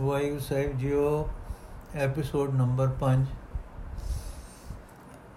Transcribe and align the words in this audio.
ਵਾਹਿਗੁਰੂ 0.00 0.40
ਸਾਹਿਬ 0.40 0.78
ਜੀਓ 0.78 1.28
episode 1.94 2.54
number 2.54 2.88
5 3.00 3.26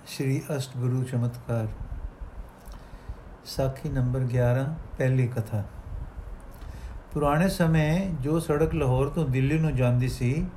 ਸ਼੍ਰੀ 0.07 0.41
ਅਸ਼ਟਗੁਰੂ 0.57 1.03
ਚਮਤਕਾਰ। 1.03 1.67
ਸਾਖੀ 3.45 3.89
ਨੰਬਰ 3.89 4.19
11 4.19 4.75
ਪਹਿਲੀ 4.97 5.27
ਕਥਾ। 5.27 5.63
ਪੁਰਾਣੇ 7.13 7.49
ਸਮੇਂ 7.49 8.09
ਜੋ 8.09 8.39
ਸੜਕ 8.39 8.73
ਲਾਹੌਰ 8.73 9.07
ਤੋਂ 9.07 9.25
ਦਿੱਲੀ 9.25 9.59
ਨੂੰ 9.59 9.75
ਜਾਂਦੀ 9.75 10.09
ਸੀ, 10.09 10.47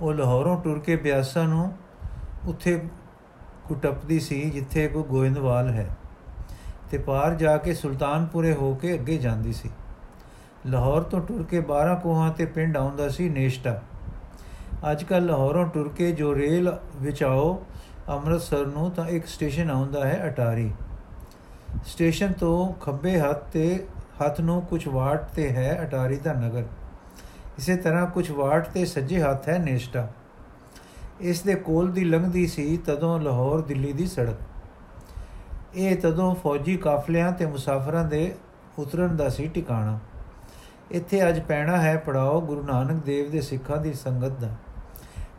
ਉਹ 0.00 0.14
ਲਾਹੌਰੋਂ 0.14 0.60
ਟੁਰ 0.60 0.78
ਕੇ 0.78 0.96
ਬਿਆਸਾ 0.96 1.42
ਨੂੰ 1.42 1.76
ਉੱਥੇ 2.46 2.88
ਕੁਟਪਦੀ 3.68 4.20
ਸੀ, 4.20 4.50
ਜਿੱਥੇ 4.50 4.88
ਕੋ 4.88 5.02
ਗੋਇੰਦਵਾਲ 5.02 5.68
ਹੈ। 5.68 5.96
ਤੇ 6.90 6.98
ਪਾਰ 6.98 7.34
ਜਾ 7.34 7.56
ਕੇ 7.56 7.74
ਸੁਲਤਾਨਪੁਰੇ 7.74 8.54
ਹੋ 8.54 8.74
ਕੇ 8.74 8.94
ਅੱਗੇ 8.94 9.18
ਜਾਂਦੀ 9.18 9.52
ਸੀ। 9.52 9.70
ਲਾਹੌਰ 10.66 11.02
ਤੋਂ 11.02 11.20
ਟੁਰ 11.20 11.42
ਕੇ 11.42 11.60
12 11.60 11.94
ਕੋਹਾਂ 11.94 12.32
ਤੇ 12.32 12.44
ਪਿੰਡ 12.44 12.76
ਆਉਂਦਾ 12.76 13.08
ਸੀ 13.08 13.28
ਨੇਸ਼ਟਾ। 13.28 13.80
ਅੱਜ 14.90 15.04
ਕੱਲ 15.04 15.26
ਲਾਹੌਰੋਂ 15.26 15.66
ਟੁਰ 15.66 15.88
ਕੇ 15.88 16.12
ਜੋ 16.12 16.34
ਰੇਲ 16.34 16.78
ਵਿੱਚ 16.96 17.22
ਆਓ, 17.22 17.64
ਅੰਮ੍ਰਿਤਸਰ 18.08 18.66
ਨੂੰ, 18.66 18.90
ਤਾਂ 18.90 19.08
ਇੱਕ 19.08 19.26
ਸਟੇਸ਼ਨ 19.26 19.70
ਆਉਂਦਾ 19.70 20.06
ਹੈ 20.06 20.22
ਅਟਾਰੀ। 20.26 20.72
ਸਟੇਸ਼ਨ 21.86 22.32
ਤੋਂ 22.32 22.72
ਖੱਬੇ 22.72 23.20
ਹੱਥ 23.20 23.44
ਤੇ, 23.52 23.86
ਹੱਥ 24.24 24.40
ਨੂੰ 24.40 24.62
ਕੁਝ 24.62 24.88
ਵਾਟ 24.88 25.24
ਤੇ 25.24 25.50
ਹੈ 25.50 25.78
ਅਟਾਰੀ 25.82 26.16
ਦਾ 26.16 26.32
ਨਗਰ। 26.32 26.64
ਇਸੇ 27.58 27.76
ਤਰ੍ਹਾਂ 27.76 28.06
ਕੁਝ 28.06 28.30
ਵਾਟ 28.30 28.68
ਤੇ 28.68 28.84
ਸੱਜੇ 28.84 29.22
ਹੱਥ 29.22 29.48
ਹੈ 29.48 29.58
ਨੇਸ਼ਟਾ। 29.58 30.08
ਇਸ 31.20 31.42
ਦੇ 31.42 31.54
ਕੋਲ 31.54 31.92
ਦੀ 31.92 32.04
ਲੰਘਦੀ 32.04 32.46
ਸੀ 32.46 32.76
ਤਦੋਂ 32.76 33.20
ਲਾਹੌਰ 33.20 33.60
ਦਿੱਲੀ 33.60 33.92
ਦੀ 33.92 34.06
ਸੜਕ। 34.06 34.34
ਇਹ 35.74 35.96
ਤਦੋਂ 35.96 36.34
ਫੌਜੀ 36.34 36.76
ਕਾਫਲਿਆਂ 36.76 37.32
ਤੇ 37.32 37.46
ਮੁਸਾਫਰਾਂ 37.46 38.04
ਦੇ 38.04 38.34
ਉਤਰਨ 38.78 39.16
ਦਾ 39.16 39.28
ਸੀ 39.28 39.48
ਟਿਕਾਣਾ। 39.48 39.98
ਇੱਥੇ 40.92 41.28
ਅੱਜ 41.28 41.40
ਪੈਣਾ 41.40 41.76
ਹੈ 41.76 41.96
ਪੜਾਓ 41.96 42.40
ਗੁਰੂ 42.40 42.62
ਨਾਨਕ 42.62 43.04
ਦੇਵ 43.04 43.30
ਦੇ 43.30 43.40
ਸਿੱਖਾਂ 43.40 43.76
ਦੀ 43.76 43.92
ਸੰਗਤ 43.94 44.38
ਦਾ। 44.40 44.48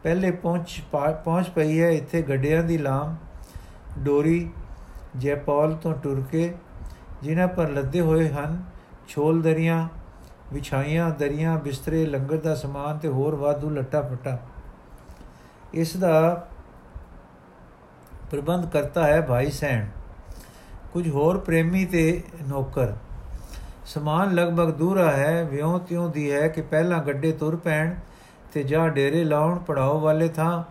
ਪਹਿਲੇ 0.04 0.32
ਪਹੁੰਚ 0.32 0.82
ਪਹੁੰਚ 1.26 1.50
ਪਈ 1.50 1.80
ਹੈ 1.82 1.90
ਇੱਥੇ 1.90 2.22
ਗੱਡਿਆਂ 2.22 2.64
ਦੀ 2.64 2.78
ਲਾਮ, 2.78 3.16
ਡੋਰੀ, 4.00 4.50
ਜੈਪੌਲ 5.18 5.76
ਤੋਂ 5.76 5.94
ਟੁਰ 5.94 6.24
ਕੇ, 6.32 6.54
ਜਿਨ੍ਹਾਂ 7.24 7.48
ਪਰ 7.48 7.70
ਲੱਦੇ 7.70 8.02
ਹੋਏ 8.02 8.30
ਹਨ 8.30 8.64
ਛੋਲ 9.08 9.42
ਦਰੀਆਂ, 9.42 9.88
ਵਿਛਾਈਆਂ 10.54 11.10
ਦਰੀਆਂ, 11.10 11.58
ਬਿਸਤਰੇ, 11.58 12.06
ਲੰਗਰ 12.06 12.38
ਦਾ 12.38 12.56
ਸਮਾਨ 12.56 12.98
ਤੇ 12.98 13.08
ਹੋਰ 13.08 13.36
ਵਾਧੂ 13.36 13.70
ਲੱਟਾ 13.70 14.02
ਫਟਾ 14.02 14.38
ਇਸ 15.74 15.96
ਦਾ 15.98 16.48
ਪ੍ਰਬੰਧ 18.32 18.70
ਕਰਤਾ 18.72 19.04
ਹੈ 19.04 19.22
ਭਾਈ 19.22 19.52
ਸੈਣ। 19.52 19.86
ਕੁਝ 20.94 21.08
ਹੋਰ 21.10 21.38
ਪ੍ਰੇਮੀ 21.38 21.86
ਤੇ 21.86 22.22
ਨੌਕਰ। 22.50 22.94
ਸਮਾਨ 23.86 24.34
ਲਗਭਗ 24.36 24.70
ਦੂਰਾ 24.70 25.12
ਹੈ, 25.12 25.44
ਵਿਉਂ 25.44 25.80
ਤਿਉਂ 25.80 26.10
ਦੀ 26.10 26.32
ਹੈ 26.32 26.48
ਕਿ 26.48 26.62
ਪਹਿਲਾਂ 26.62 27.04
ਗੱਡੇ 27.04 27.32
ਤੁਰ 27.32 27.56
ਪੈਣ 27.56 27.94
ਤੇ 28.54 28.64
ਜਾਂ 28.64 28.88
ਡੇਰੇ 28.90 29.24
ਲਾਉਣ 29.24 29.58
ਪੜਾਓ 29.60 30.00
ਵਾਲੇ 30.00 30.28
ਥਾਂ, 30.28 30.64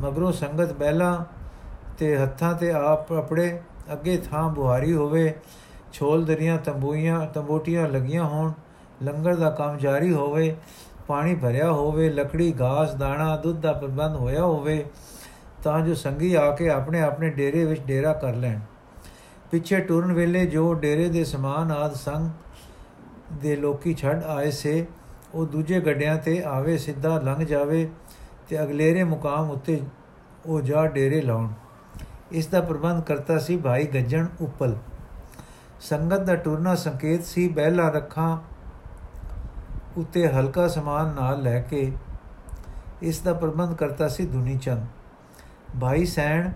ਮਗਰੋਂ 0.00 0.32
ਸੰਗਤ 0.32 0.72
ਬੈਲਾ 0.72 1.24
ਤੇ 1.98 2.16
ਹੱਥਾਂ 2.16 2.54
ਤੇ 2.54 2.70
ਆਪ 2.72 3.12
ਆਪਣੇ 3.12 3.58
ਅੱਗੇ 3.92 4.16
ਥਾਂ 4.16 4.48
ਬੁਹਾਰੀ 4.50 4.94
ਹੋਵੇ, 4.94 5.34
ਛੋਲ 5.92 6.24
ਦਰੀਆਂ 6.24 6.58
ਤੰਬੂਈਆਂ, 6.58 7.26
ਤੰਬੋਟੀਆਂ 7.26 7.88
ਲੱਗੀਆਂ 7.88 8.24
ਹੋਣ, 8.24 8.52
ਲੰਗਰ 9.02 9.34
ਦਾ 9.34 9.50
ਕੰਮ 9.50 9.78
ਜਾਰੀ 9.78 10.12
ਹੋਵੇ, 10.12 10.56
ਪਾਣੀ 11.08 11.34
ਭਰਿਆ 11.34 11.70
ਹੋਵੇ, 11.72 12.08
ਲੱਕੜੀ, 12.10 12.54
ਘਾਸ, 12.60 12.94
ਦਾਣਾ, 12.94 13.36
ਦੁੱਧ 13.36 13.60
ਦਾ 13.60 13.72
ਪ੍ਰਬੰਧ 13.72 14.16
ਹੋਇਆ 14.16 14.42
ਹੋਵੇ, 14.42 14.84
ਤਾਂ 15.64 15.80
ਜੋ 15.80 15.94
ਸੰਗੀ 15.94 16.34
ਆ 16.34 16.50
ਕੇ 16.50 16.68
ਆਪਣੇ 16.68 17.00
ਆਪਣੇ 17.00 17.30
ਡੇਰੇ 17.30 17.64
ਵਿੱਚ 17.64 17.80
ਡੇਰਾ 17.80 18.12
ਕਰ 18.12 18.34
ਲੈਣ। 18.34 18.58
ਪਿੱਛੇ 19.50 19.80
ਟੁਰਨ 19.80 20.12
ਵੇਲੇ 20.12 20.46
ਜੋ 20.46 20.74
ਡੇਰੇ 20.74 21.08
ਦੇ 21.08 21.24
ਸਮਾਨ 21.24 21.72
ਆਦ 21.72 21.94
ਸੰਗ 21.94 22.30
ਦੇ 23.32 23.56
ਲੋਕੀ 23.56 23.94
ਛੱਡ 23.94 24.24
ਆਏ 24.24 24.50
ਸੇ। 24.50 24.86
ਉਹ 25.34 25.46
ਦੂਜੇ 25.46 25.80
ਗੱਡਿਆਂ 25.80 26.16
ਤੇ 26.16 26.42
ਆਵੇ, 26.44 26.78
ਸਿੱਧਾ 26.78 27.18
ਲੰਘ 27.18 27.44
ਜਾਵੇ 27.44 27.88
ਤੇ 28.48 28.62
ਅਗਲੇਰੇ 28.62 29.04
ਮੁਕਾਮ 29.04 29.50
ਉੱਤੇ 29.50 29.80
ਉਹ 30.46 30.60
ਜਾ 30.60 30.86
ਡੇਰੇ 30.86 31.20
ਲਾਉਣ। 31.20 31.48
ਇਸ 32.32 32.46
ਦਾ 32.46 32.60
ਪ੍ਰਬੰਧ 32.60 33.02
ਕਰਤਾ 33.02 33.38
ਸੀ 33.38 33.56
ਭਾਈ 33.56 33.84
ਗੱਜਣ 33.84 34.26
ਉਪਲ। 34.40 34.76
ਸੰਗਤ 35.80 36.20
ਦਾ 36.20 36.36
ਟੁਰਨਾ 36.36 36.74
ਸੰਕੇਤ 36.74 37.24
ਸੀ, 37.24 37.48
ਬਹਿਲਾ 37.48 37.88
ਰੱਖਾਂ 37.88 38.38
ਉੱਤੇ 39.96 40.28
ਹਲਕਾ 40.28 40.68
ਸਮਾਨ 40.68 41.14
ਨਾਲ 41.14 41.42
ਲੈ 41.42 41.60
ਕੇ 41.60 41.92
ਇਸ 43.02 43.20
ਦਾ 43.20 43.32
ਪ੍ਰਬੰਧ 43.32 43.74
ਕਰਤਾ 43.74 44.08
ਸੀ 44.08 44.26
ਦੁਨੀ 44.26 44.56
ਚੰਦ। 44.56 44.86
ਭਾਈ 45.80 46.04
ਸੈਣ 46.04 46.50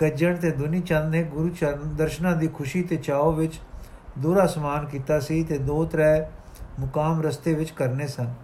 ਗੱਜਣ 0.00 0.36
ਤੇ 0.36 0.50
ਦੁਨੀ 0.50 0.80
ਚੰਦ 0.80 1.10
ਨੇ 1.10 1.22
ਗੁਰੂ 1.22 1.48
ਚਰਨ 1.48 1.96
ਦਰਸ਼ਨਾਂ 1.96 2.36
ਦੀ 2.36 2.48
ਖੁਸ਼ੀ 2.48 2.82
ਤੇ 2.82 2.96
ਚਾਅ 2.96 3.30
ਵਿੱਚ 3.30 3.60
ਦੂਰਾ 4.18 4.46
ਸਮਾਨ 4.46 4.86
ਕੀਤਾ 4.86 5.20
ਸੀ 5.20 5.44
ਤੇ 5.44 5.58
ਦੋ 5.58 5.84
ਤਰੇ 5.84 6.26
ਮੁਕਾਮ 6.80 7.22
ਰਸਤੇ 7.22 7.54
ਵਿੱਚ 7.54 7.70
ਕਰਨੇ 7.70 8.06
ਸਨ। 8.06 8.34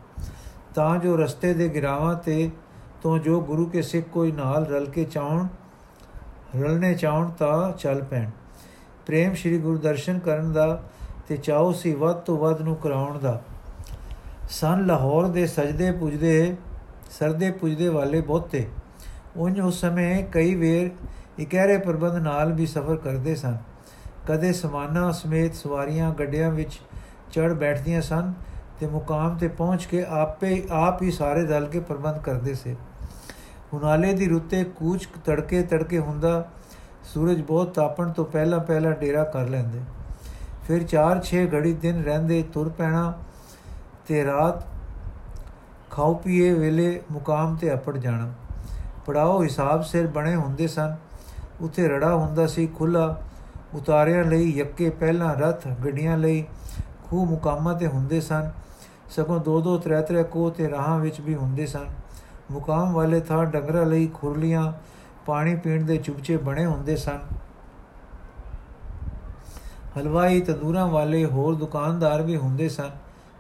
ਤਾਂ 0.74 0.98
ਜੋ 0.98 1.16
ਰਸਤੇ 1.16 1.54
ਦੇ 1.54 1.68
ਗਿਰਾਵਾਂ 1.68 2.14
ਤੇ 2.14 2.50
ਤੋਂ 3.02 3.18
ਜੋ 3.18 3.40
ਗੁਰੂ 3.40 3.66
ਕੇ 3.66 3.82
ਸਿੱਖ 3.82 4.08
ਕੋਈ 4.08 4.32
ਨਾਲ 4.32 4.66
ਰਲ 4.66 4.86
ਕੇ 4.86 5.04
ਚਾਉਣ 5.04 5.46
ਰਲਨੇ 6.60 6.94
ਚਾਉਣ 6.94 7.30
ਤਾਂ 7.30 7.72
ਚੱਲ 7.72 8.02
ਪੈਣ। 8.02 8.30
ਪ੍ਰੇਮ 9.06 9.34
ਸ੍ਰੀ 9.34 9.58
ਗੁਰੂ 9.58 9.78
ਦਰਸ਼ਨ 9.78 10.18
ਕਰਨ 10.18 10.52
ਦਾ 10.52 10.82
ਤੇ 11.28 11.36
ਚਾਹੋ 11.36 11.72
ਸੀ 11.72 11.94
ਵੱਧ 11.94 12.16
ਤੋਂ 12.16 12.38
ਵੱਧ 12.38 12.62
ਨੂੰ 12.62 12.76
ਕਰਾਉਣ 12.76 13.18
ਦਾ। 13.18 13.42
ਸਨ 14.50 14.86
ਲਾਹੌਰ 14.86 15.26
ਦੇ 15.26 15.46
ਸਜਦੇ 15.46 15.92
ਪੁਜਦੇ, 15.92 16.56
ਸਰਦੇ 17.10 17.50
ਪੁਜਦੇ 17.50 17.88
ਵਾਲੇ 17.88 18.20
ਬਹੁਤੇ। 18.20 18.66
ਉੰਜ 19.36 19.60
ਉਸ 19.60 19.80
ਸਮੇਂ 19.80 20.24
ਕਈ 20.24 20.54
ਵੇਰ 20.54 20.90
ਇਕਹਿਰੇ 21.42 21.78
ਪ੍ਰਬੰਧ 21.78 22.14
ਨਾਲ 22.14 22.52
ਵੀ 22.52 22.66
ਸਫ਼ਰ 22.66 22.96
ਕਰਦੇ 22.96 23.34
ਸਨ। 23.34 23.56
ਕਦੇ 24.28 24.52
ਸਮਾਨਾ 24.52 25.12
ਸਮੇਤ 25.12 25.54
ਸਵਾਰੀਆਂ 25.54 26.14
ਗੱਡਿਆਂ 26.14 26.50
ਵਿੱਚ 26.50 26.80
ਚੜ 27.32 27.52
ਬੈਠਦੀਆਂ 27.52 28.02
ਸਨ 28.02 28.32
ਤੇ 28.80 28.86
ਮੁਕਾਮ 28.86 29.36
ਤੇ 29.38 29.48
ਪਹੁੰਚ 29.48 29.84
ਕੇ 29.84 30.04
ਆਪੇ 30.08 30.66
ਆਪ 30.70 31.02
ਹੀ 31.02 31.10
ਸਾਰੇ 31.10 31.44
ਦਲ 31.44 31.66
ਕੇ 31.66 31.80
ਪ੍ਰਬੰਧ 31.80 32.18
ਕਰਦੇ 32.18 32.54
ਸੇ। 32.54 32.76
ਹੁਨਾਲੇ 33.72 34.12
ਦੀ 34.12 34.28
ਰੁੱਤੇ 34.28 34.64
ਕੂਚ 34.64 35.08
ਤੜਕੇ 35.24 35.62
ਤੜਕੇ 35.62 35.98
ਹੁੰਦਾ 35.98 36.48
ਸੂਰਜ 37.04 37.42
ਬਹੁਤ 37.42 37.74
ਤਾਪਣ 37.74 38.12
ਤੋਂ 38.12 38.24
ਪਹਿਲਾਂ 38.24 38.58
ਪਹਿਲਾਂ 38.60 38.92
ਡੇਰਾ 38.92 39.24
ਕਰ 39.24 39.48
ਲੈਂਦੇ। 39.48 39.80
ਫਿਰ 40.66 40.82
4-6 40.82 41.46
ਘੜੀ 41.54 41.72
ਦਿਨ 41.74 42.04
ਰਹਿੰਦੇ 42.04 42.42
ਤੁਰ 42.42 42.68
ਪੈਣਾ 42.68 43.14
ਤੇ 44.06 44.24
ਰਾਤ 44.24 44.64
ਖਾਓ 45.90 46.14
ਪੀਏ 46.14 46.52
ਵੇਲੇ 46.52 47.02
ਮੁਕਾਮ 47.12 47.56
ਤੇ 47.56 47.74
ਅਪੜ 47.74 47.96
ਜਾਣਾ। 47.96 48.32
ਪੜਾਓ 49.06 49.42
ਹਿਸਾਬ 49.42 49.82
ਸਿਰ 49.82 50.06
ਬਣੇ 50.06 50.34
ਹੁੰਦੇ 50.34 50.66
ਸਨ। 50.66 50.96
ਉਥੇ 51.60 51.88
ਰੜਾ 51.88 52.14
ਹੁੰਦਾ 52.14 52.46
ਸੀ 52.46 52.66
ਖੁੱਲਾ 52.66 53.22
ਉਤਾਰਿਆਂ 53.74 54.24
ਲਈ 54.24 54.52
ਯੱਕੇ 54.52 54.90
ਪਹਿਲਾਂ 54.90 55.34
ਰਥ 55.34 55.68
ਗੱਡੀਆਂ 55.68 56.18
ਲਈ 56.18 56.44
ਖੂ 57.04 57.24
ਮੁਕਾਮਾਂ 57.26 57.74
ਤੇ 57.74 57.86
ਹੁੰਦੇ 57.86 58.20
ਸਨ। 58.20 58.50
ਸਗੋਂ 59.10 59.40
ਦੋ 59.40 59.60
ਦੋ 59.60 59.78
ਤਰੇ 59.78 60.02
ਤਰੇ 60.02 60.22
ਕੋ 60.22 60.50
ਤੇ 60.50 60.70
ਰਾਹਾਂ 60.70 60.98
ਵਿੱਚ 60.98 61.20
ਵੀ 61.20 61.34
ਹੁੰਦੇ 61.34 61.66
ਸਨ। 61.66 61.86
ਮੁਕਾਮ 62.50 62.92
ਵਾਲੇ 62.92 63.20
ਥਾਂ 63.20 63.46
ਡੰਗਰਾਂ 63.46 63.86
ਲਈ 63.86 64.06
ਖੁਰਲੀਆਂ, 64.14 64.72
ਪਾਣੀ 65.26 65.56
ਪੀਣ 65.56 65.84
ਦੇ 65.84 65.96
ਚੁਬਚੇ 65.96 66.36
ਬਣੇ 66.36 66.66
ਹੁੰਦੇ 66.66 66.96
ਸਨ। 66.96 67.18
ਹਲਵਾਈ 69.98 70.40
ਤੰਦੂਰਾਂ 70.40 70.86
ਵਾਲੇ 70.86 71.24
ਹੋਰ 71.24 71.54
ਦੁਕਾਨਦਾਰ 71.54 72.22
ਵੀ 72.22 72.36
ਹੁੰਦੇ 72.36 72.68
ਸਨ। 72.68 72.90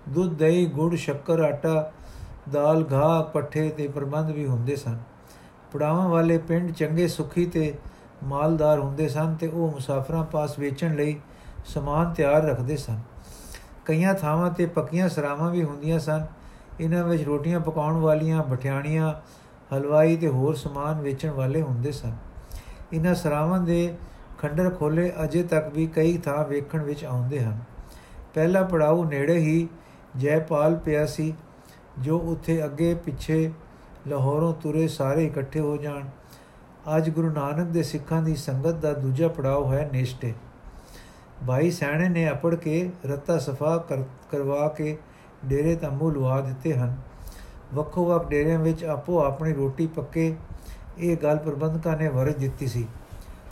ਦੁੱਧ, 0.08 0.38
ਦਹੀਂ, 0.38 0.68
ਗੁੜ, 0.68 0.94
ਸ਼ੱਕਰ, 0.94 1.40
ਆਟਾ, 1.40 1.92
ਦਾਲ, 2.52 2.84
ਘਾਹ, 2.92 3.22
ਪੱਠੇ 3.22 3.68
ਤੇ 3.68 3.88
ਪ੍ਰਬੰਧ 3.88 4.30
ਵੀ 4.30 4.46
ਹੁੰਦੇ 4.46 4.76
ਸਨ। 4.76 4.98
ਪੜਾਵਾਂ 5.72 6.08
ਵਾਲੇ 6.08 6.38
ਪਿੰਡ 6.38 6.72
ਚੰਗੇ 6.72 7.08
ਸੁਖੀ 7.08 7.46
ਤੇ 7.46 7.74
ਮਾਲਦਾਰ 8.24 8.78
ਹੁੰਦੇ 8.78 9.08
ਸਨ 9.08 9.34
ਤੇ 9.34 9.46
ਉਹ 9.46 9.70
ਮੁਸਾਫਰਾਂ 9.70 10.24
ਪਾਸ 10.24 10.58
ਵੇਚਣ 10.58 10.94
ਲਈ 10.94 11.20
ਸਮਾਨ 11.64 12.14
ਤਿਆਰ 12.14 12.42
ਰੱਖਦੇ 12.42 12.76
ਸਨ। 12.76 12.98
ਕਈਆਂ 13.84 14.14
ਥਾਵਾਂ 14.14 14.50
ਤੇ 14.50 14.66
ਪੱਕੀਆਂ 14.66 15.08
ਸਰਾਵਾਂ 15.08 15.50
ਵੀ 15.50 15.62
ਹੁੰਦੀਆਂ 15.62 15.98
ਸਨ। 15.98 16.26
ਇਹਨਾਂ 16.80 17.04
ਵਿੱਚ 17.04 17.22
ਰੋਟੀਆਂ 17.22 17.60
ਪਕਾਉਣ 17.60 17.96
ਵਾਲੀਆਂ 17.96 18.44
ਮਠਿਆਣੀਆਂ 18.44 19.14
ਹਲਵਾਈ 19.76 20.16
ਤੇ 20.16 20.28
ਹੋਰ 20.28 20.54
ਸਮਾਨ 20.54 21.00
ਵੇਚਣ 21.00 21.30
ਵਾਲੇ 21.30 21.62
ਹੁੰਦੇ 21.62 21.92
ਸਨ। 21.92 22.12
ਇਹਨਾਂ 22.92 23.14
ਸਰਾਵਾਂ 23.14 23.60
ਦੇ 23.60 23.96
ਖੰਡਰ 24.38 24.70
ਖੋਲੇ 24.70 25.12
ਅਜੇ 25.24 25.42
ਤੱਕ 25.42 25.68
ਵੀ 25.74 25.86
ਕਈ 25.86 26.18
ਥਾਂ 26.18 26.44
ਵੇਖਣ 26.44 26.82
ਵਿੱਚ 26.82 27.04
ਆਉਂਦੇ 27.04 27.40
ਹਨ। 27.40 27.58
ਪਹਿਲਾ 28.34 28.62
ਪੜਾਉ 28.62 29.04
ਨੇੜੇ 29.04 29.38
ਹੀ 29.38 29.68
ਜੈਪਾਲ 30.16 30.76
ਪਿਆ 30.76 31.06
ਸੀ, 31.06 31.34
ਜੋ 31.98 32.18
ਉੱਥੇ 32.18 32.64
ਅੱਗੇ 32.64 32.94
ਪਿੱਛੇ 32.94 33.50
ਲਾਹੌਰੋਂ 34.08 34.54
ਤੁਰੇ 34.54 34.88
ਸਾਰੇ 34.88 35.24
ਇਕੱਠੇ 35.24 35.60
ਹੋ 35.60 35.76
ਜਾਣ। 35.76 36.02
ਅੱਜ 36.96 37.08
ਗੁਰੂ 37.10 37.30
ਨਾਨਕ 37.30 37.68
ਦੇ 37.68 37.82
ਸਿੱਖਾਂ 37.82 38.22
ਦੀ 38.22 38.34
ਸੰਗਤ 38.36 38.74
ਦਾ 38.74 38.92
ਦੂਜਾ 38.92 39.28
ਪੜਾਅ 39.28 39.72
ਹੈ 39.72 39.88
ਨੇਸ਼ਟੇ। 39.92 40.32
ਭਾਈ 41.46 41.70
ਸੈਣੇ 41.70 42.08
ਨੇ 42.08 42.30
ਅਪੜ 42.30 42.54
ਕੇ 42.54 42.90
ਰੱਤਾ 43.06 43.38
ਸਫਾ 43.38 43.76
ਕਰਵਾ 44.32 44.68
ਕੇ 44.68 44.96
ਡੇਰੇ 45.44 45.74
ਤੰਬੂ 45.76 46.10
ਲਵਾ 46.10 46.40
ਦਿੱਤੇ 46.40 46.74
ਹਨ। 46.74 46.96
ਵੱਖੋ 47.74 48.04
ਵੱਖ 48.04 48.28
ਡੇਰਿਆਂ 48.28 48.58
ਵਿੱਚ 48.58 48.84
ਆਪੋ 48.84 49.22
ਆਪਣੀ 49.24 49.52
ਰੋਟੀ 49.52 49.86
ਪੱਕੇ 49.86 50.34
ਇਹ 50.98 51.16
ਗੱਲ 51.16 51.36
ਪ੍ਰਬੰਧਕਾਂ 51.36 51.96
ਨੇ 51.96 52.08
ਵਰਜ 52.08 52.36
ਦਿੱਤੀ 52.36 52.66
ਸੀ। 52.66 52.86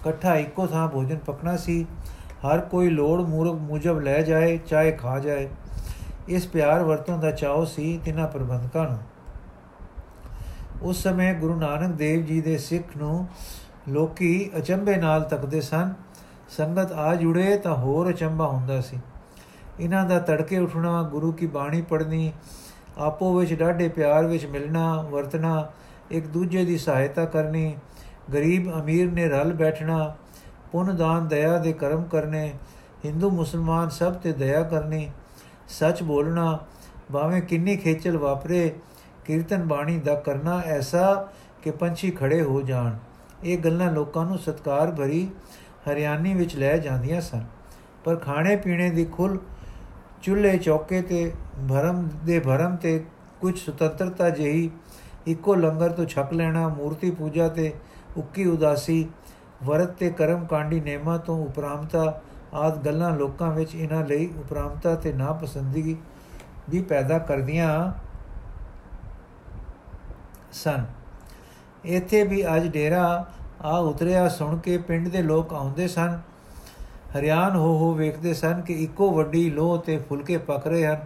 ਇਕੱਠਾ 0.01 0.37
ਇੱਕੋ 0.37 0.67
ਥਾਂ 0.67 0.89
ਭੋਜਨ 0.89 1.19
ਪਕਣਾ 1.19 1.57
ਸੀ। 1.57 1.87
ਹਰ 2.47 2.61
ਕੋਈ 2.61 2.89
ਲੋੜ 2.91 3.21
ਮੂਰਖ 3.21 3.61
ਮੁਜਬ 3.61 4.01
ਲੈ 4.01 4.23
ਜਾਏ, 4.23 4.57
ਚਾਹੇ 4.57 4.93
ਖਾ 4.93 5.19
ਜਾਏ। 5.19 5.49
ਇਸ 6.29 6.47
ਪਿਆਰ 6.47 6.83
ਵਰਤੋਂ 6.83 7.19
ਦਾ 7.19 7.31
ਚਾਅ 7.31 7.65
ਸੀ 7.65 8.01
ਤਿਨਾਂ 8.05 8.29
ਪ੍ਰਬੰਧਕਾਂ 8.29 8.89
ਨੂੰ। 8.89 8.99
ਉਸ 10.83 11.03
ਸਮੇਂ 11.03 11.35
ਗੁਰੂ 11.35 11.55
ਨਾਨਕ 11.55 11.95
ਦੇਵ 11.95 12.25
ਜੀ 12.25 12.41
ਦੇ 12.41 12.59
ਸਿੱਖ 12.59 12.97
ਨੂੰ 12.97 13.27
ਲੋਕੀ 13.89 14.51
ਅਚੰਬੇ 14.59 14.97
ਨਾਲ 14.97 15.23
ਤੱਕਦੇ 15.23 15.61
ਸਨ, 15.61 15.95
ਸੰਗਤ 16.49 16.93
ਆ 16.93 17.15
ਜੁੜੇ 17.15 17.57
ਤਾਂ 17.57 17.77
ਹੋਰ 17.77 18.11
ਅਚੰਬਾ 18.11 18.47
ਹੁੰਦਾ 18.47 18.81
ਸੀ। 18.81 18.99
ਇਹਨਾਂ 19.81 20.05
ਦਾ 20.05 20.19
ਤੜਕੇ 20.19 20.59
ਉਠਣਾ, 20.59 21.03
ਗੁਰੂ 21.03 21.33
ਕੀ 21.33 21.47
ਬਾਣੀ 21.47 21.83
ਪੜ੍ਹਨੀ, 21.83 22.33
ਆਪੋ 22.99 23.39
ਵਿੱਚ 23.39 23.55
ਡਾਢੇ 23.55 23.89
ਪਿਆਰ 23.89 24.27
ਵਿੱਚ 24.27 24.47
ਮਿਲਣਾ, 24.47 25.03
ਵਰਤਣਾ, 25.03 25.71
ਇੱਕ 26.11 26.27
ਦੂਜੇ 26.27 26.65
ਦੀ 26.65 26.79
ਸਹਾਇਤਾ 26.79 27.25
ਕਰਨੀ, 27.25 27.77
ਗਰੀਬ 28.33 28.81
ਅਮੀਰ 28.81 29.11
ਨੇ 29.11 29.29
ਰਲ 29.29 29.53
ਬੈਠਣਾ, 29.53 30.17
ਪੁੰਨ 30.73 30.97
ਦਾਨ 30.97 31.29
ਦਇਆ 31.29 31.59
ਦੇ 31.59 31.73
ਕਰਮ 31.73 32.05
ਕਰਨੇ, 32.05 32.53
ਹਿੰਦੂ 33.05 33.31
ਮੁਸਲਮਾਨ 33.31 33.89
ਸਭ 33.89 34.13
ਤੇ 34.13 34.33
ਦਇਆ 34.33 34.63
ਕਰਨੀ, 34.63 35.11
ਸੱਚ 35.69 36.03
ਬੋਲਣਾ, 36.03 36.59
ਭਾਵੇਂ 37.13 37.43
ਕਿੰਨੀ 37.43 37.77
ਖੇਚਲ 37.77 38.17
ਵਾਪਰੇ 38.17 38.73
ਕੀਰਤਨ 39.27 39.67
ਬਾਣੀ 39.69 39.99
ਦਾ 39.99 40.15
ਕਰਨਾ 40.15 40.61
ਐਸਾ 40.67 41.29
ਕਿ 41.63 41.71
ਪੰਛੀ 41.71 42.11
ਖੜੇ 42.11 42.41
ਹੋ 42.43 42.61
ਜਾਣ। 42.63 42.97
ਇਹ 43.45 43.59
ਗੱਲਾਂ 43.59 43.91
ਲੋਕਾਂ 43.93 44.25
ਨੂੰ 44.27 44.39
ਸਤਕਾਰ 44.39 44.91
ਭਰੀ 44.91 45.29
ਹਰਿਆਣੀ 45.89 46.35
ਵਿੱਚ 46.35 46.57
ਲੈ 46.57 46.77
ਜਾਂਦੀਆਂ 46.77 47.21
ਸਨ। 47.21 47.45
ਪਰ 48.05 48.17
ਖਾਣੇ 48.17 48.57
ਪੀਣੇ 48.57 48.91
ਦੀ 48.91 49.05
ਖੁੱਲ 49.05 49.39
ਚੁੱਲ੍ਹੇ 50.23 50.57
ਚੌਕੇ 50.59 51.01
ਤੇ, 51.03 51.33
ਭਰਮ 51.69 52.09
ਦੇ 52.25 52.39
ਭਰਮ 52.41 52.77
ਤੇ 52.77 53.05
ਕੁਝ 53.41 53.59
ਸੁਤੰਤਰਤਾ 53.59 54.31
ਜਿਹੀ 54.31 54.71
ਇੱਕੋ 55.27 55.55
ਲੰਗਰ 55.55 55.93
ਤੋਂ 55.93 56.07
ਛਕ 56.07 56.33
ਲੈਣਾ, 56.33 56.69
ਮੂਰਤੀ 56.69 57.11
ਪੂਜਾ 57.11 57.49
ਤੇ 57.49 57.73
ਉੱਕੀ 58.17 58.45
ਉਦਾਸੀ, 58.45 59.09
ਵਰਤ 59.65 59.91
ਤੇ 59.91 60.11
ਕਰਮ 60.11 60.45
ਕਾਂਡੀ 60.47 60.81
ਨੇਮਾ 60.81 61.17
ਤੋਂ 61.19 61.45
ਉਪਰਾਮਤਾ 61.45 62.21
ਆਦ 62.55 62.85
ਗੱਲਾਂ 62.85 63.11
ਲੋਕਾਂ 63.17 63.51
ਵਿੱਚ 63.51 63.75
ਇਹਨਾਂ 63.75 64.05
ਲਈ 64.05 64.29
ਉਪਰਾਮਤਾ 64.39 64.95
ਤੇ 64.95 65.13
ਨਾ 65.13 65.33
ਪਸੰਦੀਗੀ 65.33 65.97
ਵੀ 66.71 66.83
ਪੈਦਾ 66.83 67.19
ਕਰਦੀਆਂ 67.19 67.71
ਸਨ। 70.57 70.85
ਇੱਥੇ 71.85 72.23
ਵੀ 72.23 72.45
ਅੱਜ 72.47 72.67
ਡੇਰਾ 72.67 73.27
ਆ 73.63 73.77
ਉਤਰਿਆ 73.81 74.29
ਸੁਣ 74.29 74.57
ਕੇ 74.59 74.77
ਪਿੰਡ 74.79 75.09
ਦੇ 75.09 75.23
ਲੋਕ 75.23 75.53
ਆਉਂਦੇ 75.55 75.89
ਸਨ। 75.89 76.19
ਹਰਿਆਣ 77.19 77.57
ਹੋ 77.57 77.77
ਹੋ 77.79 77.93
ਵੇਖਦੇ 77.95 78.35
ਸਨ 78.35 78.61
ਕਿ 78.61 78.75
ਇੱਕੋ 78.75 79.11
ਵੱਡੀ 79.11 79.51
ਲੋਹ 79.51 79.79
ਤੇ 79.79 79.97
ਫੁਲਕੇ 79.99 80.37
ਪਕ 80.39 80.67
ਰਹੇ 80.67 80.87
ਹਨ। 80.87 81.05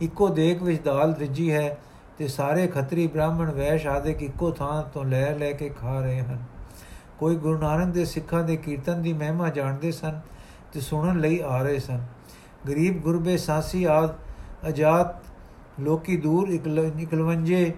ਇੱਕੋ 0.00 0.28
ਦੇਗ 0.28 0.62
ਵਿੱਚ 0.62 0.82
ਦਾਲ 0.82 1.14
ਰਿੱਜੀ 1.14 1.50
ਹੈ 1.52 1.76
ਤੇ 2.18 2.28
ਸਾਰੇ 2.28 2.66
ਖੱਤਰੀ 2.66 3.06
ਬ੍ਰਾਹਮਣ 3.06 3.50
ਵੈਸ਼ 3.50 3.86
ਆਦਿਕ 3.86 4.22
ਇੱਕੋ 4.22 4.50
ਥਾਂ 4.50 4.82
ਤੋਂ 4.94 5.04
ਲੈ 5.04 5.30
ਲੈ 5.34 5.52
ਕੇ 5.52 5.68
ਖਾ 5.70 6.00
ਰਹੇ 6.00 6.20
ਹਨ। 6.20 6.38
ਕੋਈ 7.18 7.36
ਗੁਰੂ 7.36 7.58
ਨਾਨਕ 7.58 7.92
ਦੇ 7.94 8.04
ਸਿੱਖਾਂ 8.04 8.42
ਦੇ 8.44 8.56
ਕੀਰਤਨ 8.56 9.02
ਦੀ 9.02 9.12
ਮਹਿਮਾ 9.12 9.48
ਜਾਣਦੇ 9.48 9.92
ਸਨ 9.92 10.20
ਤੇ 10.72 10.80
ਸੁਣਨ 10.80 11.20
ਲਈ 11.20 11.40
ਆ 11.40 11.62
ਰਹੇ 11.62 11.78
ਸਨ। 11.78 12.00
ਗਰੀਬ 12.68 13.00
ਗੁਰਬੇ 13.02 13.36
ਸਾਸੀ 13.36 13.84
ਆਦ 13.84 14.14
ਅਜਾਤ 14.68 15.80
ਲੋਕੀ 15.80 16.16
ਦੂਰ 16.16 16.48
ਇਕਲਵੰਜੇ 16.48 17.72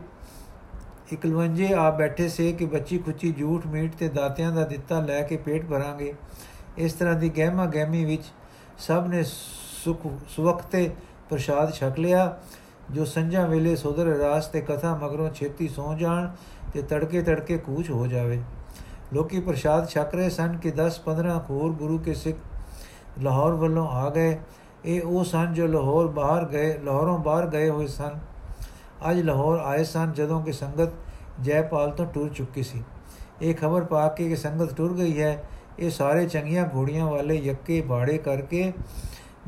ਇਕਲਵੰਜੇ 1.13 1.73
ਆ 1.75 1.91
ਬੈਠੇ 1.91 2.29
ਸੇ 2.29 2.53
ਕਿ 2.53 2.67
ਬੱਚੀ 2.67 2.99
ਖੁੱਚੀ 2.99 3.33
ਝੂਠ 3.33 3.67
ਮੀਟ 3.67 3.95
ਤੇ 3.95 4.09
ਦਾਤਿਆਂ 4.09 4.53
ਦਾ 4.53 4.65
ਦਿੱਤਾ 4.65 5.01
ਲੈ 5.01 5.23
ਕੇ 5.23 5.37
ਪੇਟ 5.37 5.67
ਭਰਾਂਗੇ। 5.67 6.15
ਇਸ 6.79 6.93
ਤਰ੍ਹਾਂ 6.93 7.15
ਦੀ 7.15 7.29
ਗਹਿਮਾ 7.29 7.67
ਗਹਿਮੀ 7.67 8.05
ਵਿੱਚ 8.05 8.23
ਸਭ 8.79 9.07
ਨੇ 9.09 9.23
ਸੁਖ 9.23 10.07
ਸੁਵਖਤੇ 10.29 10.91
ਪ੍ਰਸ਼ਾਦ 11.31 11.73
ਛਕ 11.73 11.99
ਲਿਆ, 11.99 12.39
ਜੋ 12.91 13.05
ਸੰਜਾ 13.05 13.47
ਵੇਲੇ 13.47 13.77
ਸੋਦਰ 13.77 14.05
ਰਾਸ 14.05 14.47
ਤੇ 14.47 14.61
ਕਥਾ 14.61 14.95
ਮਗਰੋਂ 14.97 15.31
ਛੇਤੀ 15.31 15.69
ਸੌ 15.69 15.95
ਜਾਣ 15.95 16.31
ਤੇ 16.73 16.83
ਤੜਕੇ 16.83 17.23
ਤੜਕੇ 17.23 17.59
ਕੂਚ 17.59 17.91
ਹੋ 17.91 18.07
ਜਾਵੇ। 18.07 18.41
ਲੋਕੀ 19.13 19.41
ਪ੍ਰਸ਼ਾਦ 19.41 19.89
ਛਕ 19.89 20.15
ਰਹੇ 20.15 20.31
ਸਨ 20.31 20.57
ਕਿ 20.57 20.71
10-15 20.71 21.39
ਹੋਰ 21.51 21.73
ਗੁਰੂ 21.73 21.99
ਕੇ 21.99 22.15
ਸਿੱਖ 22.15 22.39
ਲਾਹੌਰ 23.21 23.53
ਵੱਲੋਂ 23.53 23.87
ਆ 23.89 24.11
ਗਏ। 24.11 24.39
ਇਹ 24.85 25.03
ਉਹ 25.03 25.25
ਸਨ 25.25 25.53
ਜੋ 25.55 25.67
ਲਾਹੌਰ 25.67 26.07
ਬਾਹਰ 26.07 26.45
ਗਏ, 26.45 26.79
ਲਾਹੌਰੋਂ 26.79 27.19
ਬਾਹਰ 27.19 27.47
ਗਏ 27.47 27.69
ਹੋਏ 27.69 27.87
ਸਨ। 27.87 28.19
ਅੱਜ 29.11 29.21
ਲਾਹੌਰ 29.21 29.59
ਆਏ 29.59 29.85
ਸਨ 29.85 30.13
ਜਦੋਂ 30.13 30.43
ਕਿ 30.43 30.53
ਸੰਗਤ 30.53 30.89
ਜੈਪਾਲ 31.41 31.91
ਤੋਂ 31.91 32.07
ਟੁਰ 32.07 32.29
ਚੁੱਕੀ 32.29 32.63
ਸੀ। 32.63 32.85
ਇਹ 33.43 33.55
ਖਬਰ 33.55 33.85
ਪਾ 33.85 34.09
ਕੇ 34.09 34.29
ਕਿ 34.29 34.37
ਸੰਗਤ 34.37 34.77
ਟੁਰ 34.77 34.95
ਗਈ 34.95 35.23
ਹੈ। 35.23 35.45
ਇਹ 35.79 35.91
ਸਾਰੇ 35.91 36.27
ਚੰਗੀਆਂ 36.27 36.69
ਘੋੜੀਆਂ 36.75 37.07
ਵਾਲੇ 37.07 37.35
ਯੱਕੇ 37.35 37.81
ਬਾੜੇ 37.81 38.19
ਕਰਕੇ 38.19 38.73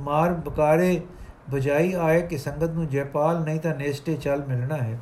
ਮਾਰ 0.01 0.33
ਬਕਾਰੇ 0.33 1.01
ਬਜਾਈ 1.51 1.93
ਆਏ 1.93 2.23
ਕਿ 2.23 2.39
ਸੰਗਤ 2.39 2.71
ਨੂੰ 2.71 2.89
ਜੈਪਾਲ 2.89 3.45
ਨਹੀਂ 3.45 3.61
ਤਾਂ 3.61 3.75
ਨੇਸਟੇ 3.75 4.15
ਚੱਲ 4.15 4.43
ਮਿਲਣਾ 4.49 4.77
ਹੈ। 4.77 5.01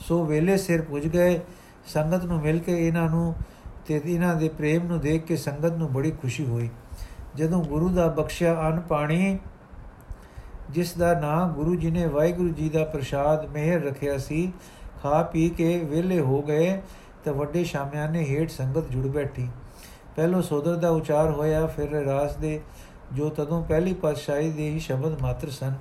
ਸੋ 0.00 0.24
ਵੇਲੇ 0.24 0.56
ਸਿਰ 0.56 0.82
ਪੁੱਜ 0.82 1.08
ਗਏ। 1.08 1.40
ਸੰਗਤ 1.86 2.24
ਨੂੰ 2.24 2.40
ਮਿਲ 2.40 2.58
ਕੇ 2.58 2.88
ਇਹਨਾਂ 2.88 3.10
ਨੂੰ 3.10 3.34
ਤੇ 3.86 4.00
ਇਹਨਾਂ 4.04 4.34
ਦੇ 4.34 4.48
ਪ੍ਰੇਮ 4.48 4.86
ਨੂੰ 4.86 5.00
ਦੇਖ 5.00 5.24
ਕੇ 5.24 5.36
ਸੰਗਤ 5.36 5.72
ਨੂੰ 5.72 5.92
ਬੜੀ 5.92 6.10
ਖੁਸ਼ੀ 6.10 6.46
ਹੋਈ। 6.46 6.68
ਜਦੋਂ 7.34 7.64
ਗੁਰੂ 7.64 7.88
ਦਾ 7.88 8.06
ਬਖਸ਼ਿਆ 8.06 8.68
ਅਨ 8.68 8.80
ਪਾਣੀ 8.80 9.38
ਜਿਸ 10.74 10.92
ਦਾ 10.92 11.20
ਨਾਮ 11.20 11.52
ਗੁਰੂ 11.52 11.74
ਜੀ 11.76 11.90
ਨੇ 11.90 12.06
ਵਾਹਿਗੁਰੂ 12.06 12.48
ਜੀ 12.48 12.68
ਦਾ 12.68 12.84
ਪ੍ਰਸ਼ਾਦ 12.84 13.44
ਮਿਹਰ 13.50 13.82
ਰੱਖਿਆ 13.82 14.18
ਸੀ, 14.18 14.52
ਖਾ 15.02 15.22
ਪੀ 15.22 15.48
ਕੇ 15.48 15.78
ਵਿਹਲੇ 15.78 16.20
ਹੋ 16.20 16.42
ਗਏ 16.42 16.80
ਤਾਂ 17.24 17.32
ਵੱਡੇ 17.32 17.64
ਸ਼ਾਮਿਆਨੇ 17.64 18.24
ਹੇਠ 18.24 18.50
ਸੰਗਤ 18.50 18.88
ਜੁੜ 18.90 19.06
ਬੈਠੀ। 19.06 19.48
ਪਹਿਲੋ 20.16 20.40
ਸੋਦਰ 20.42 20.76
ਦਾ 20.76 20.90
ਉਚਾਰ 20.90 21.30
ਹੋਇਆ, 21.30 21.66
ਫਿਰ 21.66 21.90
ਰਾਸ 21.90 22.36
ਦੇ 22.36 22.60
ਜੋ 23.12 23.28
ਤਦੋਂ 23.28 23.64
ਪਹਿਲੀ 23.64 23.94
ਪਾਤਸ਼ਾਹੀ 23.94 24.50
ਦੇ 24.50 24.70
ਹੀ 24.70 24.78
ਸ਼ਬਦ 24.78 25.22
ਮਾਤਰ 25.22 25.50
ਸਨ 25.50 25.74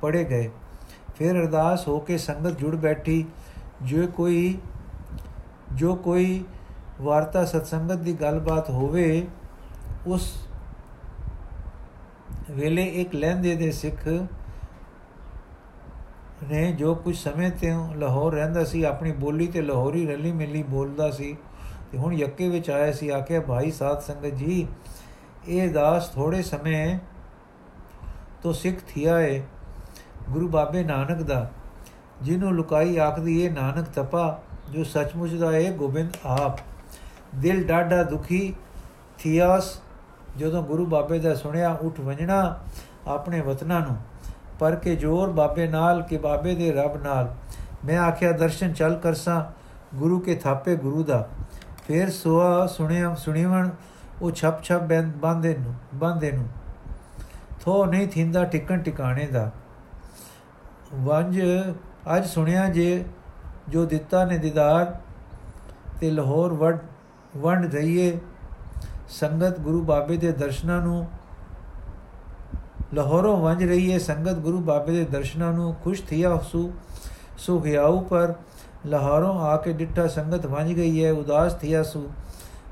ਪੜੇ 0.00 0.24
ਗਏ। 0.24 0.50
ਫਿਰ 1.16 1.32
ਅਰਦਾਸ 1.32 1.88
ਹੋ 1.88 1.98
ਕੇ 1.98 2.18
ਸੰਗਤ 2.18 2.58
ਜੁੜ 2.58 2.74
ਬੈਠੀ। 2.76 3.24
ਜੋ 3.82 4.06
ਕੋਈ 4.06 4.58
ਜੋ 5.72 5.94
ਕੋਈ 5.94 6.44
ਵਾਰਤਾ 7.00 7.44
ਸਤਸੰਗਤ 7.44 7.96
ਦੀ 7.96 8.12
ਗੱਲਬਾਤ 8.12 8.70
ਹੋਵੇ, 8.70 9.26
ਉਸ 10.06 10.32
ਵੇਲੇ 12.50 12.84
ਇੱਕ 12.94 13.14
ਲਹਿੰਦੇ 13.14 13.54
ਦੇ 13.54 13.70
ਸਿੱਖ 13.70 14.06
ਨੇ 16.48 16.72
ਜੋ 16.72 16.94
ਕੁਝ 16.94 17.16
ਸਮੇਂ 17.16 17.50
ਤੇ 17.50 17.72
ਲਾਹੌਰ 17.96 18.32
ਰਹਿੰਦਾ 18.32 18.64
ਸੀ, 18.64 18.82
ਆਪਣੀ 18.82 19.12
ਬੋਲੀ 19.12 19.46
ਤੇ 19.46 19.62
ਲਾਹੌਰੀ 19.62 20.06
ਰਲੀ 20.06 20.32
ਮਿਲੀ 20.32 20.62
ਬੋਲਦਾ 20.62 21.10
ਸੀ 21.10 21.36
ਤੇ 21.92 21.98
ਹੁਣ 21.98 22.12
ਯੱਕੇ 22.14 22.48
ਵਿੱਚ 22.48 22.70
ਆਇਆ 22.70 22.92
ਸੀ, 22.92 23.08
ਆਖਿਆ, 23.08 23.40
ਭਾਈ 23.40 23.70
ਸਾਧ 23.70 24.00
ਸੰਗਤ 24.00 24.34
ਜੀ, 24.34 24.66
ਇਹ 25.48 25.70
ਦਾਸ 25.70 26.08
ਥੋੜੇ 26.08 26.42
ਸਮੇਂ 26.42 26.98
ਤੋਂ 28.42 28.52
ਸਿੱਖ 28.52 28.76
ਥਿਆ 28.88 29.18
ਹੈ 29.18 29.42
ਗੁਰੂ 30.30 30.48
ਬਾਬੇ 30.48 30.84
ਨਾਨਕ 30.84 31.22
ਦਾ, 31.22 31.50
ਜਿਹਨੂੰ 32.22 32.54
ਲੁਕਾਈ 32.54 32.96
ਆਖਦੀ 32.96 33.40
ਇਹ 33.42 33.50
ਨਾਨਕ 33.50 33.88
ਤਪਾ, 33.94 34.42
ਜੋ 34.72 34.84
ਸੱਚਮੁੱਚ 34.84 35.34
ਦਾ 35.34 35.52
ਹੈ 35.52 35.70
ਗੋਬਿੰਦ 35.72 36.16
ਆਪ। 36.24 36.58
ਦਿਲ 37.34 37.64
ਡਾਢਾ 37.64 38.02
ਦੁਖੀ 38.02 38.54
ਥਿਆਸ 39.18 39.78
ਜਦੋਂ 40.36 40.62
ਗੁਰੂ 40.62 40.86
ਬਾਬੇ 40.86 41.18
ਦਾ 41.18 41.34
ਸੁਣਿਆ 41.34 41.72
ਉੱਠ 41.72 42.00
ਵੰਜਣਾ 42.00 42.58
ਆਪਣੇ 43.06 43.40
ਵਤਨਾਂ 43.40 43.80
ਨੂੰ, 43.80 43.96
ਪਰ 44.58 44.74
ਕੇ 44.76 44.96
ਜੋਰ 44.96 45.30
ਬਾਬੇ 45.30 45.66
ਨਾਲ 45.66 46.02
ਕਿ 46.02 46.18
ਬਾਬੇ 46.18 46.54
ਦੇ 46.54 46.72
ਰੱਬ 46.72 47.02
ਨਾਲ। 47.02 47.34
ਮੈਂ 47.84 47.98
ਆਖਿਆ, 47.98 48.32
ਦਰਸ਼ਨ 48.32 48.72
ਚੱਲ 48.72 48.98
ਕਰਸਾਂ, 48.98 49.44
ਗੁਰੂ 49.96 50.20
ਕੇ 50.20 50.34
ਥਾਪੇ 50.34 50.76
ਗੁਰੂ 50.76 51.04
ਦਾ। 51.04 51.28
ਫੇਰ 51.86 52.10
ਸੁਆ 52.10 52.66
ਸੁਣਿਆ, 52.66 53.14
ਸੁਣੀਵਣ, 53.14 53.68
ਉਹ 54.22 54.30
ਛਪ 54.30 54.62
ਛਪ 54.62 54.82
ਬੰਦੇ 55.02 55.56
ਨੂੰ 55.56 55.74
ਬੰਦੇ 55.94 56.32
ਨੂੰ। 56.32 56.48
ਥੋ 57.60 57.86
ਨਹੀਂ 57.86 58.08
ਥਿੰਦਾ 58.08 58.44
ਟਿਕਣ 58.44 58.78
ਟਿਕਾਣੇ 58.78 59.26
ਦਾ। 59.26 59.50
ਵੰਜ, 60.94 61.40
ਅੱਜ 62.16 62.26
ਸੁਣਿਆ 62.26 62.68
ਜੇ 62.68 63.04
ਜੋ 63.68 63.84
ਦਿੱਤਾ 63.84 64.24
ਨੇ 64.24 64.38
ਦੀਦਾਰ 64.38 65.00
ਤੇ 66.00 66.10
ਲਾਹੌਰ 66.10 66.52
ਵੰਡ 66.52 66.78
ਵੰਡ 67.36 67.74
ਰਹੀਏ 67.74 68.18
ਸੰਗਤ 69.10 69.58
ਗੁਰੂ 69.60 69.82
ਬਾਬੇ 69.84 70.16
ਦੇ 70.16 70.32
ਦਰਸ਼ਨਾਂ 70.32 70.80
ਨੂੰ 70.82 71.06
ਲਾਹੌਰੋਂ 72.94 73.36
ਵੰਜ 73.36 73.64
ਰਹੀ 73.64 73.92
ਹੈ 73.92 73.98
ਸੰਗਤ 73.98 74.38
ਗੁਰੂ 74.38 74.60
ਬਾਬੇ 74.60 74.92
ਦੇ 74.92 75.04
ਦਰਸ਼ਨਾਂ 75.04 75.52
ਨੂੰ 75.52 75.74
ਖੁਸ਼ 75.74 76.02
ਥਿਆ 76.02 76.38
ਸੂ, 76.52 76.72
ਸੋ 77.38 77.58
ਗਿਆਉ 77.60 78.00
ਪਰ 78.00 78.34
ਲਾਹੌਰੋਂ 78.86 79.34
ਆ 79.40 79.56
ਕੇ 79.56 79.72
ਡਿੱਠਾ 79.72 80.06
ਸੰਗਤ 80.06 80.46
ਵੰਜ 80.46 80.72
ਗਈ 80.72 81.04
ਹੈ 81.04 81.12
ਉਦਾਸ 81.12 81.54
ਥਿਆ 81.54 81.82
ਸੂ। 81.82 82.08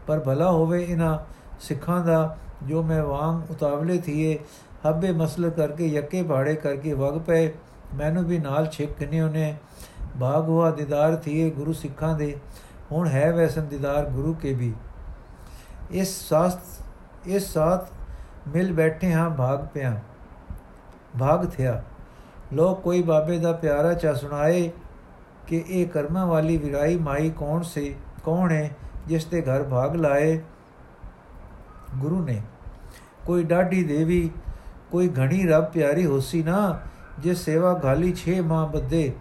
ਪਰ 0.06 0.20
ਭਲਾ 0.20 0.50
ਹੋਵੇ 0.50 0.82
ਇਹਨਾਂ 0.84 1.18
ਸਿੱਖਾਂ 1.60 2.04
ਦਾ 2.04 2.36
ਜੋ 2.62 2.82
ਮੈਂ 2.82 3.02
ਵਾਂਗ 3.02 3.50
ਉਤਾਵਲੇ 3.50 3.98
ਥੀਏ, 3.98 4.38
ਹੱਬੇ 4.88 5.12
ਮਸਲ 5.12 5.50
ਕਰਕੇ, 5.50 5.86
ਯੱਕੇ 5.86 6.22
ਬਾੜੇ 6.22 6.54
ਕਰਕੇ 6.54 6.92
ਵਗ 6.92 7.18
ਪਏ, 7.18 7.52
ਮੈਨੂੰ 7.94 8.24
ਵੀ 8.24 8.38
ਨਾਲ 8.38 8.66
ਛਿਕ 8.66 8.92
ਕਿਨੇ 8.92 9.20
ਉਹਨੇ। 9.20 9.54
ਬਾਗ 10.16 10.48
ਹੋਆ 10.48 10.70
ਦੀਦਾਰ 10.70 11.16
ਥੀਏ 11.16 11.50
ਗੁਰੂ 11.50 11.72
ਸਿੱਖਾਂ 11.72 12.16
ਦੇ, 12.16 12.36
ਹੁਣ 12.92 13.08
ਹੈ 13.08 13.32
ਵੈਸਨ 13.32 13.66
ਦੀਦਾਰ 13.66 14.04
ਗੁਰੂ 14.04 14.34
ਕੇ 14.34 14.52
ਵੀ। 14.52 14.72
ਇਸ 15.90 16.28
ਸਾਥ 16.28 16.58
ਇਸ 17.26 17.52
ਸਾਥ 17.52 17.88
ਮਿਲ 18.48 18.72
ਬੈਠੇ 18.72 19.12
ਹਾਂ, 19.12 19.30
ਭਾਗ 19.30 19.66
ਪਿਆ। 19.74 20.00
ਭਾਗ 21.20 21.46
ਥਿਆ। 21.46 21.82
ਲੋਕ 22.52 22.82
ਕੋਈ 22.82 23.02
ਬਾਬੇ 23.02 23.38
ਦਾ 23.38 23.52
ਪਿਆਰਾ 23.52 23.94
ਚਾ 23.94 24.14
ਸੁਣਾਏ 24.14 24.70
ਕਿ 25.46 25.64
ਇਹ 25.68 25.88
ਕਰਮਾਂ 25.88 26.26
ਵਾਲੀ 26.26 26.56
ਵਿਰਾਈ 26.56 26.96
ਮਾਈ 26.96 27.30
ਕੌਣ 27.30 27.62
ਸੇ, 27.62 27.94
ਕੌਣ 28.24 28.50
ਹੈ 28.52 28.76
ਜਿਸ 29.06 29.24
ਦੇ 29.24 29.42
ਘਰ 29.42 29.62
ਭਾਗ 29.62 29.96
ਲਾਏ? 29.96 30.40
ਗੁਰੂ 31.94 32.22
ਨੇ। 32.22 32.42
ਕੋਈ 33.26 33.44
ਡਾਢੀ 33.44 33.84
ਦੇਵੀ, 33.84 34.30
ਕੋਈ 34.90 35.08
ਘਣੀ 35.08 35.46
ਰੱਬ 35.46 35.64
ਪਿਆਰੀ 35.64 36.06
ਹੋਸੀ 36.06 36.42
ਨਾ, 36.42 36.80
ਜੇ 37.18 37.34
ਸੇਵਾ 37.34 37.74
ਗਾਲੀ 37.74 38.14
6 38.14 38.40
ਮਾਹ 38.42 38.66
ਬੱਦੇ 38.66 39.12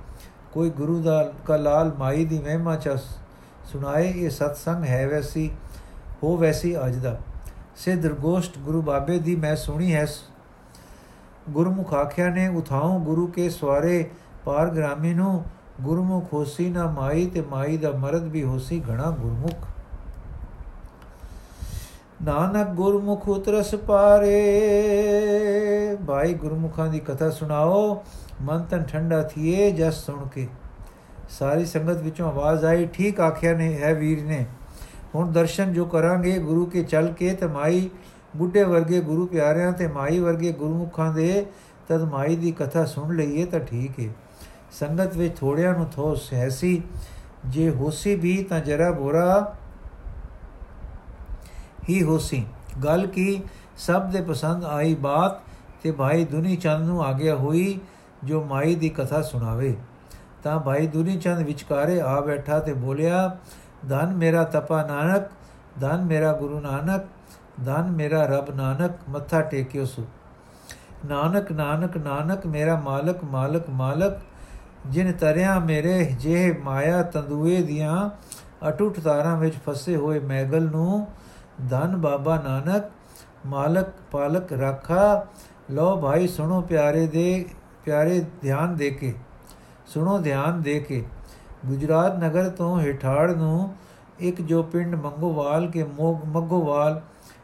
ਕੋਈ 0.51 0.69
ਗੁਰੂ 0.69 1.01
ਦਾ 1.01 1.31
ਕਲਾਲ 1.45 1.93
ਮਾਈ 1.99 2.25
ਦੀ 2.25 2.39
ਮਹਿਮਾ 2.39 2.75
ਚ 2.75 2.89
ਸੁਣਾਏ, 3.63 4.11
ਇਹ 4.11 4.29
ਸਤਸੰਗ 4.29 4.83
ਹੈ 4.83 5.07
ਵੈਸੀ। 5.07 5.51
ਹੋ 6.23 6.37
ਵੈਸੀ 6.37 6.77
ਅੱਜ 6.85 6.95
ਦਾ। 6.95 7.17
ਸਿੱਧ 7.75 8.07
ਗੋਸ਼ਟ 8.07 8.57
ਗੁਰੂ 8.57 8.81
ਬਾਬੇ 8.81 9.19
ਦੀ 9.19 9.35
ਮੈਂ 9.35 9.55
ਸੁਣੀ 9.55 9.93
ਹੈ 9.95 10.05
ਗੁਰਮੁਖ 11.49 11.93
ਆਖਿਆ 11.93 12.29
ਨੇ, 12.29 12.47
ਉਠਾਉ 12.47 12.99
ਗੁਰੂ 12.99 13.27
ਕੇ 13.27 13.49
ਸਵਾਰੇ 13.49 14.09
ਪਾਰ 14.45 14.69
ਗ੍ਰਾਮੀ 14.69 15.13
ਨੂੰ। 15.13 15.43
ਗੁਰਮੁਖ 15.81 16.33
ਹੋਸੀ 16.33 16.69
ਨਾ 16.69 16.87
ਮਾਈ 16.87 17.25
ਤੇ 17.27 17.41
ਮਾਈ 17.41 17.77
ਦਾ 17.77 17.91
ਮਰਦ 17.91 18.23
ਵੀ 18.23 18.43
ਹੋਸੀ 18.43 18.83
ਘਣਾ 18.89 19.09
ਗੁਰਮੁਖ। 19.11 19.67
ਨਾਨਕ 22.23 22.67
ਗੁਰਮੁਖ 22.67 23.27
ਉਤਰਸ 23.29 23.75
ਪਾਰੇ। 23.75 24.37
ਭਾਈ 26.07 26.33
ਗੁਰਮੁਖਾਂ 26.33 26.87
ਦੀ 26.87 26.99
ਕਥਾ 26.99 27.29
ਸੁਣਾਓ, 27.29 28.03
ਮਨ 28.41 28.63
ਤਨ 28.63 28.83
ਠੰਡਾ 28.83 29.23
ਥੀਏ 29.23 29.71
ਜਸ 29.71 30.05
ਸੁਣ 30.05 30.27
ਕੇ। 30.27 30.47
ਸਾਰੀ 31.29 31.65
ਸੰਗਤ 31.65 32.01
ਵਿੱਚੋਂ 32.01 32.27
ਆਵਾਜ਼ 32.27 32.65
ਆਈ, 32.65 32.85
ਠੀਕ 32.85 33.19
ਆਖਿਆ 33.19 33.53
ਨੇ 33.53 33.73
ਹੈ 33.73 33.93
ਵੀਰ 33.93 34.23
ਨੇ। 34.23 34.45
ਹੁਣ 35.15 35.31
ਦਰਸ਼ਨ 35.31 35.73
ਜੋ 35.73 35.85
ਕਰਾਂਗੇ 35.85 36.37
ਗੁਰੂ 36.39 36.65
ਕੇ 36.65 36.83
ਚੱਲ 36.83 37.11
ਕੇ 37.13 37.33
ਤੇ 37.33 37.47
ਮਾਈ 37.47 37.89
ਬੁੱਢੇ 38.35 38.63
ਵਰਗੇ 38.63 39.01
ਗੁਰੂ 39.01 39.25
ਪਿਆਰਿਆਂ 39.25 39.71
ਤੇ 39.71 39.87
ਮਾਈ 39.87 40.19
ਵਰਗੇ 40.19 40.51
ਗੁਰਮੁਖਾਂ 40.51 41.13
ਦੇ, 41.13 41.45
ਤਦ 41.87 42.01
ਮਾਈ 42.03 42.35
ਦੀ 42.35 42.51
ਕਥਾ 42.51 42.85
ਸੁਣ 42.85 43.15
ਲਈਏ 43.15 43.45
ਤਾਂ 43.45 43.59
ਠੀਕ 43.59 43.99
ਹੈ 43.99 44.09
ਸੰਗਤ 44.71 45.15
ਵਿੱਚ 45.17 45.37
ਥੋੜਿਆਂ 45.37 45.73
ਨੂੰ 45.73 45.85
ਥੋਸ 45.85 46.33
ਹੈ 46.33 46.49
ਸੀ, 46.49 46.81
ਜੇ 47.45 47.69
ਹੋਸੀ 47.69 48.15
ਵੀ 48.15 48.43
ਤਾਂ 48.43 48.59
ਜਰਾ 48.59 48.91
ਬੋਰਾ 48.91 49.55
ਹੀ 51.89 52.03
ਹੋਸੀ। 52.03 52.45
ਗੱਲ 52.83 53.07
ਕੀ, 53.07 53.41
ਸਭ 53.77 54.09
ਦੇ 54.09 54.21
ਪਸੰਦ 54.21 54.65
ਆਈ 54.65 54.95
ਬਾਤ 54.95 55.41
ਤੇ 55.83 55.91
ਭਾਈ 55.91 56.25
ਦੁਨੀ 56.25 56.55
ਚੰਦ 56.55 56.87
ਨੂੰ 56.87 57.03
ਆਗਿਆ 57.03 57.35
ਹੋਈ 57.35 57.79
ਜੋ 58.23 58.43
ਮਾਈ 58.43 58.75
ਦੀ 58.75 58.89
ਕਥਾ 58.89 59.21
ਸੁਣਾਵੇ। 59.21 59.75
ਤਾਂ 60.43 60.59
ਭਾਈ 60.59 60.87
ਦੁਨੀ 60.87 61.17
ਚੰਦ 61.17 61.39
ਵਿਚਾਰੇ 61.39 61.99
ਆ 62.01 62.19
ਬੈਠਾ 62.21 62.59
ਤੇ 62.59 62.73
ਬੋਲਿਆ 62.73 63.37
ਧਨ 63.89 64.15
ਮੇਰਾ 64.15 64.43
ਤਪਾ 64.43 64.83
ਨਾਨਕ, 64.83 65.23
ਧਨ 65.81 66.05
ਮੇਰਾ 66.05 66.33
ਗੁਰੂ 66.33 66.59
ਨਾਨਕ, 66.59 67.05
ਧਨ 67.65 67.91
ਮੇਰਾ 67.91 68.25
ਰਬ 68.25 68.55
ਨਾਨਕ, 68.55 68.91
ਮੱਥਾ 69.09 69.41
ਟੇਕਿਓ 69.41 69.85
ਸੁ। 69.85 70.05
ਨਾਨਕ 71.05 71.51
ਨਾਨਕ 71.51 71.97
ਨਾਨਕ, 71.97 72.45
ਮੇਰਾ 72.47 72.79
ਮਾਲਕ 72.79 73.23
ਮਾਲਕ 73.23 73.69
ਮਾਲਕ, 73.69 74.17
ਜਿਨ 74.87 75.11
ਤਰਿਆ 75.11 75.59
ਮੇਰੇ, 75.59 76.05
ਜੇ 76.19 76.51
ਮਾਇਆ 76.63 77.01
ਤੰਦੂਏ 77.03 77.61
ਦੀਆਂ 77.61 78.09
ਅਟੁੱਟ 78.69 78.99
ਤਾਰਾਂ 78.99 79.37
ਵਿੱਚ 79.37 79.55
ਫਸੇ 79.65 79.95
ਹੋਏ 79.95 80.19
ਮੈਗਲ 80.19 80.69
ਨੂੰ, 80.69 81.07
ਧਨ 81.69 81.95
ਬਾਬਾ 81.95 82.35
ਨਾਨਕ, 82.35 82.83
ਮਾਲਕ, 83.45 83.87
ਪਾਲਕ 84.11 84.53
ਰੱਖਾ 84.53 85.25
ਲੋ 85.71 85.95
ਭਾਈ 86.01 86.27
ਸੁਣੋ 86.27 86.61
ਪਿਆਰੇ 86.61 87.07
ਦੇ, 87.07 87.45
ਪਿਆਰੇ 87.85 88.25
ਧਿਆਨ 88.41 88.75
ਦੇ 88.75 88.89
ਕੇ, 88.89 89.13
ਸੁਣੋ 89.87 90.17
ਧਿਆਨ 90.17 90.61
ਦੇ 90.61 90.79
ਕੇ। 90.79 91.03
ਗੁਜਰਾਤ 91.65 92.17
ਨਗਰ 92.23 92.49
ਤੋਂ 92.49 92.79
ਹਿਠਾੜ 92.79 93.31
ਨੂੰ 93.31 93.73
ਇੱਕ 94.19 94.41
ਜੋ 94.41 94.61
ਪਿੰਡ 94.63 94.95
ਮੰਗੋਵਾਲ 94.95 95.69
ਕੇ 95.71 95.83
ਮੱਗੋਵਾਲ, 96.25 97.01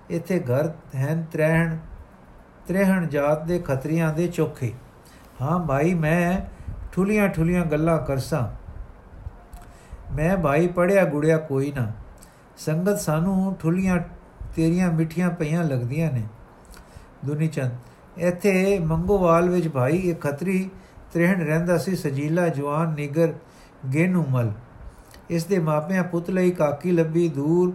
ਇੱਥੇ 0.09 0.39
ਘਰ 0.39 0.71
ਹਨ 0.97 1.23
ਤ੍ਰਹਿਣ 1.31 1.77
ਤ੍ਰਹਿਣ 2.67 3.07
ਜਾਤ 3.07 3.43
ਦੇ 3.45 3.59
ਖਤਰੀਆਂ 3.59 4.13
ਦੇ 4.13 4.27
ਚੋਖੇ। 4.27 4.71
ਹਾਂ 5.41 5.59
ਭਾਈ, 5.59 5.93
ਮੈਂ 5.93 6.41
ਠੁਲੀਆਂ 6.91 7.27
ਠੁਲੀਆਂ 7.27 7.65
ਗੱਲਾਂ 7.65 7.97
ਕਰਸਾਂ। 7.99 8.47
ਮੈਂ 10.15 10.37
ਭਾਈ 10.37 10.67
ਪੜਿਆ 10.67 11.05
ਗੁੜਿਆ 11.05 11.37
ਕੋਈ 11.37 11.71
ਨਾ। 11.71 11.91
ਸੰਗਤ 12.57 12.99
ਸਾਨੂੰ 12.99 13.55
ਠੁਲੀਆਂ 13.55 13.97
ਤੇਰੀਆਂ 14.55 14.91
ਮਿੱਠੀਆਂ 14.91 15.29
ਪਈਆਂ 15.29 15.63
ਲੱਗਦੀਆਂ 15.63 16.11
ਨੇ। 16.11 16.23
ਦੁਨੀ 17.25 17.47
ਚੰਦ, 17.47 17.71
ਇੱਥੇ 18.17 18.79
ਮੰਗੋਵਾਲ 18.79 19.49
ਵਿੱਚ 19.49 19.67
ਭਾਈ, 19.67 19.97
ਇੱਕ 19.97 20.21
ਖਤਰੀ 20.21 20.69
ਤ੍ਰਹਿਣ 21.13 21.45
ਰਹਿੰਦਾ 21.45 21.77
ਸੀ, 21.77 21.95
ਸਜੀਲਾ 21.95 22.47
ਜਵਾਨ, 22.49 22.93
ਨਿਗਰ 22.93 23.33
ਗੇਨੂਮਲ 23.93 24.51
ਇਸ 25.29 25.45
ਦੇ 25.45 25.59
ਮਾਪਿਆਂ 25.59 26.03
ਪੁੱਤ 26.03 26.29
ਲਈ 26.29 26.51
ਕਾਕੀ 26.51 26.91
ਲੱਭੀ 26.91 27.27
ਦੂਰ, 27.29 27.73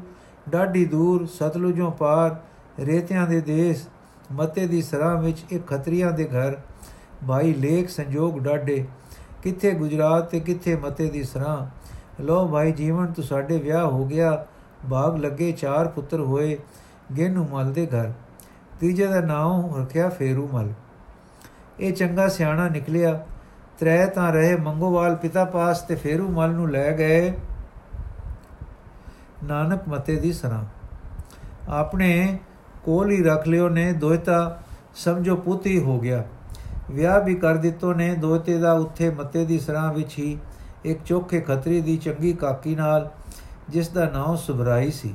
ਡਾਢੀ 0.49 0.85
ਦੂਰ, 0.85 1.27
ਸਤਲੁਜੋਂ 1.27 1.91
ਪਾਰ, 1.91 2.37
ਰੇਤਿਆਂ 2.81 3.27
ਦੇ 3.27 3.41
ਦੇਸ਼, 3.41 3.87
ਮਤੇ 4.33 4.67
ਦੀ 4.67 4.83
ਸਰਾਂ 4.83 5.23
ਵਿੱਚ 5.23 5.45
ਇੱਕ 5.51 5.67
ਖਤਰੀਆਂ 5.67 6.13
ਦੇ 6.13 6.25
ਘਰ, 6.25 6.57
ਭਾਈ 7.29 7.55
ਲੇਖ 7.55 7.89
ਸੰਜੋਗ 7.89 8.39
ਡਾਢੇ। 8.39 8.87
ਕਿੱਥੇ 9.43 9.71
ਗੁਜਰਾਤ 9.71 10.31
ਤੇ 10.31 10.41
ਕਿੱਥੇ 10.41 10.77
ਮਤੇ 10.77 11.09
ਦੀ 11.11 11.23
ਸਰਾਂ। 11.23 11.67
ਲੋ 12.23 12.49
ਭਾਈ 12.49 12.73
ਜੀਵਨ, 12.73 13.07
ਤੋਂ 13.07 13.25
ਸਾਡੇ 13.25 13.59
ਵਿਆਹ 13.59 13.87
ਹੋ 13.87 14.05
ਗਿਆ। 14.05 14.47
ਬਾਗ 14.87 15.17
ਲੱਗੇ 15.17 15.53
ਚਾਰ 15.53 15.89
ਪੁੱਤਰ 15.89 16.21
ਹੋਏ 16.21 16.59
ਗੇਨੂ 17.17 17.47
ਮਲ 17.53 17.73
ਦੇ 17.73 17.87
ਘਰ। 17.87 18.13
ਤੀਜੇ 18.81 19.07
ਦਾ 19.07 19.21
ਨਾਮ 19.21 19.81
ਰੱਖਿਆ 19.81 20.09
ਫੇਰੂ 20.09 20.49
ਮਲ 20.53 20.73
ਇਹ 21.81 21.93
ਚੰਗਾ 21.93 22.29
ਸਿਆਣਾ 22.29 22.69
ਨਿਕਲਿਆ। 22.69 23.27
ਤ੍ਰੈ 23.79 24.07
ਤਾਂ 24.07 24.33
ਰਹੇ 24.33 24.57
ਮੰਗੋਵਾਲ 24.57 25.17
ਪਿਤਾ 25.17 25.45
ਪਾਸ 25.45 25.83
ਤੇ 25.83 25.95
ਫੇਰੂ 25.95 26.29
ਮਲ 26.29 26.51
ਨੂੰ 26.51 26.71
ਲੈ 26.71 26.97
ਗਏ। 26.97 27.33
ਨਾਨਕ 29.45 29.89
ਮਤੇ 29.89 30.17
ਦੀ 30.17 30.33
ਸਰਾਂ। 30.33 30.65
ਆਪਣੇ 31.69 32.39
ਕੋਲ 32.85 33.11
ਹੀ 33.11 33.23
ਰੱਖ 33.23 33.49
ਲਿਓ 33.49 33.69
ਨੇ 33.69 33.93
ਦੋਇਤਾ, 33.93 34.59
ਸਮਝੋ 34.95 35.37
ਪੁੱਤੀ 35.37 35.83
ਹੋ 35.83 36.01
ਗਿਆ। 36.01 36.25
ਵਿਆਹ 36.91 37.21
ਵੀ 37.21 37.35
ਕਰ 37.35 37.57
ਦਿੱਤੋ 37.57 37.95
ਨੇ 37.95 38.15
ਦੋਤੇ 38.15 38.59
ਦਾ, 38.59 38.73
ਉੱਥੇ 38.73 39.11
ਮਤੇ 39.11 39.45
ਦੀ 39.45 39.59
ਸਰਾਂ 39.59 39.95
ਵਿੱਚ 39.95 40.19
ਹੀ 40.19 40.39
ਇੱਕ 40.85 41.01
ਚੋਖੇ 41.05 41.41
ਖਤਰੀ 41.41 41.81
ਦੀ 41.81 41.97
ਚੰਗੀ 41.97 42.33
ਕਾਕੀ 42.33 42.75
ਨਾਲ, 42.75 43.11
ਜਿਸ 43.69 43.89
ਦਾ 43.89 44.11
ਨਾਮ 44.11 44.37
ਸੁਭਰਾਈ 44.37 44.91
ਸੀ। 44.91 45.15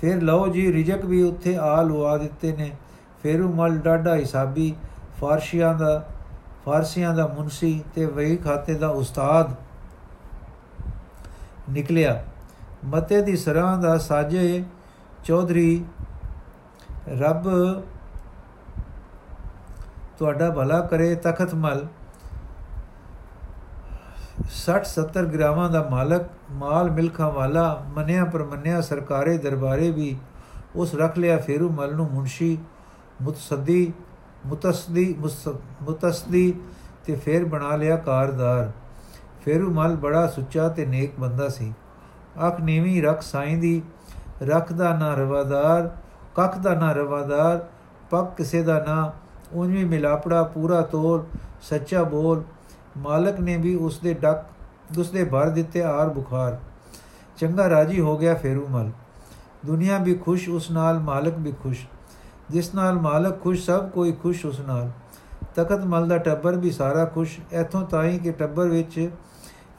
ਫਿਰ 0.00 0.22
ਲਓ 0.22 0.48
ਜੀ, 0.48 0.72
ਰਿਜਕ 0.72 1.04
ਵੀ 1.04 1.22
ਉੱਥੇ 1.22 1.56
ਆ 1.56 1.82
ਲਵਾ 1.82 2.18
ਦਿੱਤੇ 2.18 2.56
ਨੇ। 2.56 2.70
ਫੇਰੂ 3.22 3.52
ਮਲ 3.52 3.78
ਡਾਡਾ 3.78 4.16
ਹਿਸਾਬੀ 4.16 4.74
ਫਾਰਸ਼ੀਆਂ 5.20 5.74
ਦਾ 5.74 6.08
ਫਾਰਸੀਆਂ 6.66 7.14
ਦਾ 7.14 7.26
ਮੁਨਸੀ 7.26 7.84
ਤੇ 7.94 8.06
ਵਹੀ 8.06 8.36
ਖਾਤੇ 8.36 8.74
ਦਾ 8.74 8.88
ਉਸਤਾਦ 8.88 9.54
ਨਿਕਲਿਆ। 11.70 12.24
ਮਤੇ 12.84 13.22
ਦੀ 13.22 13.36
ਸਰਾਂ 13.36 13.78
ਦਾ 13.78 13.98
ਸਾਜੇ 13.98 14.64
ਚੌਧਰੀ, 15.24 15.84
ਰੱਬ 17.08 17.48
ਤੁਹਾਡਾ 20.18 20.50
ਭਲਾ 20.50 20.80
ਕਰੇ 20.80 21.14
ਤਖਤ 21.14 21.54
ਮਲ। 21.54 21.86
60 24.50 24.86
70 24.86 25.24
ਗ੍ਰਾਮਾਂ 25.24 25.70
ਦਾ 25.70 25.88
ਮਾਲਕ, 25.90 26.22
ਮਾਲ 26.50 26.90
ਮਿਲਖਾਂ 26.90 27.30
ਵਾਲਾ, 27.30 27.84
ਮੰਨਿਆ 27.88 28.24
ਪਰਮੰਨਿਆ 28.24 28.80
ਸਰਕਾਰੇ 28.80 29.38
ਦਰਬਾਰੇ 29.38 29.90
ਵੀ 29.90 30.16
ਉਸ 30.76 30.94
ਰੱਖ 30.94 31.18
ਲਿਆ 31.18 31.36
ਫੇਰੂ 31.36 31.70
ਮਲ 31.70 31.94
ਨੂੰ 31.94 32.08
ਮੁਨਸ਼ੀ 32.12 32.58
ਮੁਤਸਦੀ 33.22 33.92
ਮੁਤਸਦੀ 34.46 35.14
ਮੁਤਸਦੀ 35.82 36.54
ਤੇ 37.04 37.14
ਫੇਰ 37.14 37.44
ਬਣਾ 37.44 37.76
ਲਿਆ 37.76 37.96
ਕਾਰਦਾਰ। 37.96 38.70
ਫੇਰੂ 39.44 39.72
ਮਲ 39.72 39.96
ਬੜਾ 39.96 40.26
ਸੁੱਚਾ 40.26 40.68
ਤੇ 40.68 40.86
ਨੇਕ 40.86 41.18
ਬੰਦਾ 41.20 41.48
ਸੀ। 41.48 41.72
ਅੱਖ 42.46 42.60
ਨੀਵੀਂ 42.60 43.02
ਰੱਖ 43.02 43.22
ਸਾਈਂ 43.22 43.56
ਦੀ 43.56 43.82
ਰੱਖਦਾ 44.42 44.96
ਨਾ 44.98 45.14
ਰਵਾਦਾਰ, 45.14 45.90
ਕੱਖ 46.36 46.58
ਦਾ 46.58 46.74
ਨਾ 46.74 46.92
ਰਵਾਦਾਰ 46.92 47.66
ਪੱਕ 48.10 48.36
ਕਿਸੇ 48.36 48.62
ਦਾ 48.62 48.84
ਨਾ। 48.88 49.12
ਉਵੇਂ 49.52 49.86
ਮਿਲਾਪੜਾ 49.86 50.42
ਪੂਰਾ 50.42 50.80
ਤੋਲ, 50.82 51.24
ਸੱਚਾ 51.62 52.02
ਬੋਲ। 52.02 52.42
ਮਾਲਕ 52.98 53.40
ਨੇ 53.40 53.56
ਵੀ 53.56 53.74
ਉਸ 53.74 53.98
ਦੇ 53.98 54.14
ਡੱਕ 54.14 54.98
ਉਸ 54.98 55.10
ਦੇ 55.10 55.24
ਭਰ 55.24 55.48
ਦਿੱਤੇ 55.48 55.82
ਆਰ 55.82 56.08
ਬੁਖਾਰ। 56.08 56.58
ਚੰਗਾ 57.38 57.68
ਰਾਜੀ 57.70 58.00
ਹੋ 58.00 58.16
ਗਿਆ 58.18 58.34
ਫੇਰੂਮਲ 58.34 58.90
ਦੁਨੀਆ 59.66 59.98
ਵੀ 59.98 60.14
ਖੁਸ਼, 60.14 60.48
ਉਸ 60.48 60.70
ਨਾਲ 60.70 60.98
ਮਾਲਕ 60.98 61.34
ਵੀ 61.38 61.52
ਖੁਸ਼। 61.52 61.86
ਜਿਸ 62.50 62.74
ਨਾਲ 62.74 62.98
ਮਾਲਕ 62.98 63.40
ਖੁਸ਼, 63.42 63.64
ਸਭ 63.66 63.88
ਕੋਈ 63.88 64.12
ਖੁਸ਼ 64.12 64.44
ਉਸ 64.46 64.60
ਨਾਲ। 64.60 64.90
ਤਖਤ 65.56 65.84
ਮਲ 65.84 66.08
ਦਾ 66.08 66.18
ਟੱਬਰ 66.18 66.56
ਵੀ 66.56 66.70
ਸਾਰਾ 66.70 67.04
ਖੁਸ਼। 67.04 67.38
ਇਥੋਂ 67.52 67.82
ਤਾਈਂ 67.86 68.18
ਕਿ 68.18 68.32
ਟੱਬਰ 68.32 68.68
ਵਿੱਚ 68.68 69.10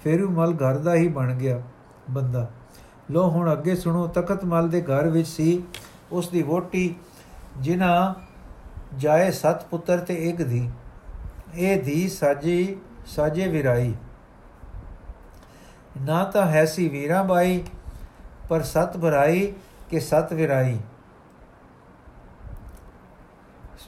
ਫੇਰੂਮਲ 0.04 0.54
ਘਰ 0.56 0.78
ਦਾ 0.78 0.94
ਹੀ 0.96 1.08
ਬਣ 1.08 1.34
ਗਿਆ 1.36 1.62
ਬੰਦਾ। 2.10 2.48
ਲੋ 3.12 3.30
ਹੁਣ 3.30 3.52
ਅੱਗੇ 3.52 3.76
ਸੁਣੋ, 3.76 4.08
ਤਖਤ 4.08 4.46
ਮਲ 4.46 4.70
ਦੇ 4.70 4.82
ਘਰ 4.82 5.08
ਵਿੱਚ 5.08 5.28
ਸੀ 5.28 5.64
ਉਸ 6.12 6.30
ਦੀ 6.30 6.42
ਵੋਟੀ 6.42 6.96
ਜਿਨ੍ਹਾਂ 7.58 8.14
ਜਾਏ 8.98 9.32
ਸਤ 9.32 9.66
ਪੁੱਤਰ 9.66 9.98
ਤੇ 9.98 10.14
ਇੱਕ 10.30 10.42
ਦੀ 10.42 10.70
ਇਹ 11.56 11.84
ਦੀ 11.84 12.08
ਸਾਜੀ, 12.10 12.78
ਸਾਜੇ 13.06 13.48
ਵਿਰਾਈ। 13.48 13.94
ਨਾ 16.02 16.24
ਤਾਂ 16.24 16.46
ਹੈ 16.46 16.66
ਸੀ 16.66 16.88
ਵੀਰਾ 16.90 17.24
ਬਾਈ, 17.24 17.64
ਪਰ 18.50 18.62
ਸਤ 18.62 18.98
ਭਰਾਈ 18.98 19.54
ਕਿ 19.90 20.00
ਸਤ 20.00 20.34
ਵਿਰਾਈ। 20.34 20.78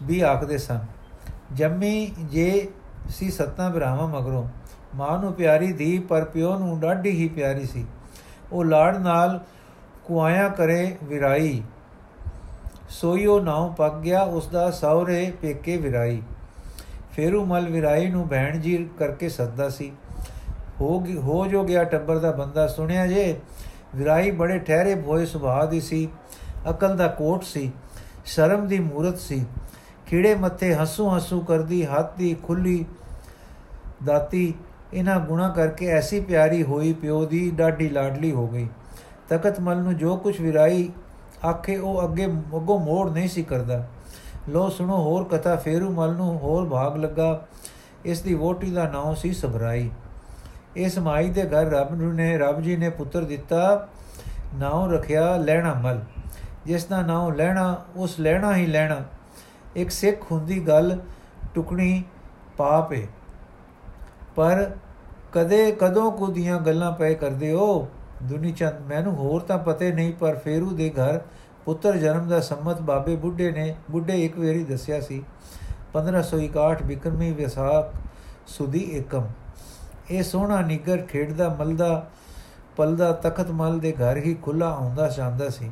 ਵੀ 0.03 0.19
ਆਖਦੇ 0.22 0.57
ਸਨ, 0.57 0.79
ਜੰਮੀ 1.53 2.13
ਜੇ 2.22 2.67
ਸੀ 3.10 3.29
ਸਤਾਂ 3.31 3.69
ਭਰਾਵਾਂ 3.72 4.07
ਮਗਰੋਂ, 4.07 4.48
ਮਾਂ 4.95 5.17
ਨੂੰ 5.19 5.33
ਪਿਆਰੀ 5.33 5.72
ਦੀ 5.72 5.98
ਪਰ 6.00 6.24
ਪਿਓ 6.24 6.57
ਨੂੰ 6.60 6.79
ਡਾਢੀ 6.79 7.12
ਹੀ 7.12 7.27
ਪਿਆਰੀ 7.27 7.65
ਸੀ। 7.65 7.86
ਉਹ 8.51 8.65
ਲਾੜ 8.65 8.98
ਨਾਲ 8.98 9.39
ਕੁਆਇਆ 10.05 10.48
ਕਰੇ 10.50 10.95
ਵਿਰਾਈ, 11.03 11.63
ਸੋਈਓ 12.89 13.39
ਨਾਉ 13.39 13.74
ਪੱਕ 13.74 13.95
ਗਿਆ 13.95 14.22
ਉਸ 14.22 14.48
ਦਾ 14.48 14.69
ਸੌਰੇ 14.72 15.31
ਪੇਕੇ 15.41 15.77
ਵਿਰਾਈ। 15.77 16.22
ਫੇਰੂ 17.12 17.45
ਮਲ 17.45 17.67
ਵਿਰਾਈ 17.69 18.10
ਨੂੰ 18.10 18.27
ਭੈਣ 18.27 18.60
ਜੀ 18.60 18.77
ਕਰਕੇ 19.00 19.29
ਸੱਦਾ 19.29 19.69
ਸੀ। 19.69 19.91
ਹੋ 20.81 21.00
ਹੋ 21.17 21.45
ਜੋ 21.48 21.63
ਗਿਆ 21.63 21.83
ਟੱਬਰ 21.83 22.17
ਦਾ 22.17 22.31
ਬੰਦਾ, 22.31 22.67
ਸੁਣਿਆ 22.67 23.07
ਜੇ? 23.07 23.36
ਵਿਰਾਈ 23.95 24.31
ਬੜੇ 24.31 24.60
ਠਹਿਰੇ 24.60 24.95
ਭੋਏ 24.95 25.25
ਸੁਭਾਅ 25.25 25.65
ਦੀ 25.65 25.81
ਸੀ, 25.81 26.07
ਅਕਲ 26.69 26.95
ਦਾ 26.98 27.07
ਕੋਟ 27.07 27.43
ਸੀ, 27.43 27.72
ਸ਼ਰਮ 28.25 28.67
ਦੀ 28.67 28.79
ਮੂਰਤ 28.79 29.19
ਸੀ। 29.19 29.45
ਕੀੜੇ 30.13 30.36
ਮੱਥੇ 30.36 30.75
ਹੱਸੂ 30.75 31.15
ਹੱਸੂ 31.15 31.41
ਕਰਦੀ, 31.41 31.86
ਹੱਥ 31.86 32.17
ਦੀ 32.17 32.36
ਖੁੱਲੀ 32.43 32.86
ਦਾਤੀ, 34.05 34.53
ਇਹਨਾਂ 34.93 35.20
ਗੁਣਾ 35.20 35.50
ਕਰਕੇ 35.50 35.88
ਐਸੀ 35.88 36.20
ਪਿਆਰੀ 36.20 36.63
ਹੋਈ, 36.63 36.93
ਪਿਓ 36.93 37.25
ਦੀ 37.25 37.51
ਡਾਢੀ 37.51 37.89
ਲਾਡਲੀ 37.89 38.32
ਹੋ 38.32 38.48
ਗਈ। 38.48 38.67
ਤਖਤ 39.29 39.60
ਮਲ 39.60 39.77
ਨੂੰ 39.77 39.98
ਜੋ 39.98 40.17
ਕੁਝ 40.17 40.41
ਵਿਰਾਈ 40.41 40.89
ਆਖੇ, 41.46 41.77
ਉਹ 41.77 42.03
ਅੱਗੇ 42.03 42.25
ਅੱਗੋਂ 42.25 42.79
ਮੋੜ 42.79 43.12
ਨਹੀਂ 43.12 43.29
ਸੀ 43.29 43.43
ਕਰਦਾ। 43.43 43.88
ਲੋ 44.50 44.70
ਸੁਣੋ, 44.70 44.98
ਹੋਰ 44.98 45.24
ਕਥਾ, 45.24 45.55
ਫੇਰੂ 45.55 45.91
ਮਲ 45.91 46.13
ਨੂੰ 46.13 46.38
ਹੋਰ 46.38 46.70
ਭਾਗ 46.70 46.98
ਲੱਗਾ। 46.98 47.48
ਇਸ 48.05 48.22
ਦੀ 48.22 48.34
ਵੋਟੀ 48.34 48.72
ਦਾ 48.72 48.89
ਨਾਮ 48.89 49.15
ਸੀ 49.15 49.34
ਸਬਰਾਈ। 49.34 49.91
ਇਸ 50.75 51.00
ਮਾਈ 51.00 51.29
ਦੇ 51.29 51.43
ਘਰ 51.43 51.65
ਰੱਬ 51.65 52.01
ਨੂੰ 52.01 52.15
ਨੇ, 52.15 52.38
ਰੱਬ 52.38 52.62
ਜੀ 52.62 52.77
ਨੇ 52.77 52.89
ਪੁੱਤਰ 52.89 53.24
ਦਿੱਤਾ 53.24 53.88
ਨਾਮ 54.55 54.91
ਰੱਖਿਆ 54.91 55.38
ਲੈਣਾ 55.38 55.74
ਮਲ। 55.74 56.00
ਜਿਸ 56.65 56.86
ਦਾ 56.86 57.01
ਨਾਮ 57.01 57.34
ਲੈਣਾ, 57.34 57.82
ਉਸ 57.96 58.20
ਲੈਣਾ 58.20 58.55
ਹੀ 58.55 58.65
ਲੈਣਾ। 58.65 59.01
ਇੱਕ 59.75 59.92
ਸਿੱਖ 59.92 60.32
ਹੁੰਦੀ 60.32 60.60
ਗੱਲ 60.68 60.98
ਟੁਕਣੀ 61.56 62.03
ਪਾਪ 62.58 62.94
ਹੈ 62.94 63.08
ਪਰ 64.36 64.70
ਕਦੇ 65.32 65.72
ਕਦੋਂ 65.72 66.12
ਕੋ 66.12 66.27
ਦੀਆਂ 66.27 66.60
ਗੱਲਾਂ 66.60 66.92
ਪਏ 66.92 67.13
ਕਰਦੇ 67.15 67.51
ਹੋ? 67.53 67.88
ਦੁਨੀ 68.24 68.51
ਚੰਦ, 68.51 68.82
ਮੈਨੂੰ 68.88 69.15
ਹੋਰ 69.15 69.42
ਤਾਂ 69.42 69.58
ਪਤੇ 69.58 69.92
ਨਹੀਂ, 69.92 70.13
ਪਰ 70.13 70.36
ਫੇਰੂ 70.36 70.70
ਦੇ 70.70 70.89
ਘਰ 70.89 71.20
ਪੁੱਤਰ 71.65 71.98
ਜਨਮ 71.98 72.27
ਦਾ 72.27 72.39
ਸੰਮਤ 72.39 72.82
ਬਾਬੇ 72.82 73.15
ਬੁੱਢੇ 73.15 73.51
ਨੇ, 73.51 73.75
ਬੁੱਢੇ 73.92 74.24
ਇੱਕ 74.25 74.38
ਵਾਰੀ 74.39 74.63
ਦੱਸਿਆ 74.63 75.00
ਸੀ 75.01 75.24
1561 75.94 76.84
ਬਿਕਰਮੀ 76.84 77.32
ਵਿਸਾਖ 77.32 77.94
ਸੁਦੀ 78.48 78.80
ਏਕਮ। 78.94 79.27
ਇਹ 80.12 80.24
ਸੋਹਣਾ 80.24 80.62
ਨਿਗਰ 80.62 81.01
ਖੇਡਦਾ, 81.01 81.50
ਮਲਦਾ, 81.60 82.06
ਪਲਦਾ, 82.75 83.12
ਤਖਤ 83.12 83.51
ਮਲ 83.51 83.80
ਦੇ 83.80 83.92
ਘਰ 83.92 84.18
ਹੀ 84.18 84.34
ਖੁੱਲਾ 84.42 84.70
ਆਉਂਦਾ 84.70 85.08
ਜਾਂਦਾ 85.10 85.50
ਸੀ। 85.50 85.72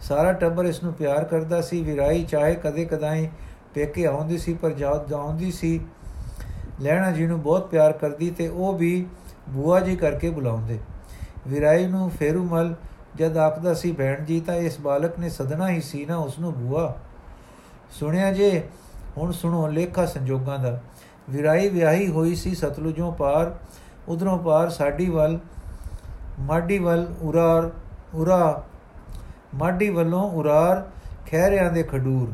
ਸਾਰਾ 0.00 0.32
ਟੱਬਰ 0.32 0.64
ਇਸ 0.64 0.82
ਨੂੰ 0.82 0.92
ਪਿਆਰ 0.92 1.24
ਕਰਦਾ 1.24 1.60
ਸੀ 1.60 1.82
ਵਿਰਾਈ 1.82 2.24
ਚਾਹੇ 2.24 2.54
ਕਦੇ 2.54 2.84
ਕਦਾਈ 2.84 3.28
ਪੇਕੇ 3.74 4.06
ਆਉਂਦੀ 4.06 4.38
ਸੀ, 4.38 4.54
ਪਰ 4.54 4.70
ਜਾਉਂਦੀ 4.70 5.50
ਸੀ 5.52 5.80
ਲੈਣਾ 6.80 7.10
ਜੀ 7.10 7.26
ਨੂੰ 7.26 7.40
ਬਹੁਤ 7.42 7.68
ਪਿਆਰ 7.70 7.92
ਕਰਦੀ 7.92 8.30
ਤੇ 8.30 8.48
ਉਹ 8.48 8.72
ਵੀ 8.74 9.06
ਬੂਆ 9.48 9.80
ਜੀ 9.80 9.96
ਕਰਕੇ 9.96 10.30
ਬੁਲਾਉਂਦੇ। 10.30 10.78
ਵਿਰਾਈ 11.48 11.86
ਨੂੰ 11.86 12.10
ਫੇਰੂਮਲ 12.10 12.74
ਜਦ 13.16 13.36
ਆਖਦਾ 13.36 13.74
ਸੀ, 13.74 13.92
ਭੈਣ 13.92 14.24
ਜੀ, 14.24 14.40
ਤਾਂ 14.40 14.54
ਇਸ 14.54 14.80
ਬਾਲਕ 14.80 15.18
ਨੇ 15.18 15.28
ਸਦਨਾ 15.28 15.68
ਹੀ 15.68 15.80
ਸੀ 15.80 16.04
ਨਾ 16.06 16.16
ਉਸ 16.16 16.38
ਨੂੰ 16.38 16.52
ਬੂਆ। 16.52 16.94
ਸੁਣਿਆ 17.90 18.32
ਜੇ? 18.32 18.62
ਹੁਣ 19.16 19.32
ਸੁਣੋ, 19.32 19.66
ਲੇਖਾ 19.66 20.06
ਸੰਜੋਗਾਂ 20.06 20.58
ਦਾ। 20.58 20.80
ਵਿਰਾਈ 21.30 21.68
ਵਿਆਹੀ 21.68 22.08
ਹੋਈ 22.08 22.34
ਸੀ 22.34 22.54
ਸਤਲੁਜੋਂ 22.54 23.12
ਪਾਰ, 23.12 23.54
ਉਧਰੋਂ 24.08 24.38
ਪਾਰ 24.38 24.70
ਸਾਡੀ 24.70 25.10
ਵੱਲ 25.10 25.38
ਮਾਡੀ 26.40 26.78
ਵੱਲ 26.78 27.06
ਉਰਾਰ 27.22 27.70
ਉਰਾ 28.14 28.64
ਮਾਡੀ 29.56 29.88
ਵੱਲੋਂ 29.90 30.22
ਉਰਾਰ 30.30 30.86
ਖਹਿਰਿਆਂ 31.30 31.70
ਦੇ 31.72 31.82
ਖਡੂਰ। 31.82 32.32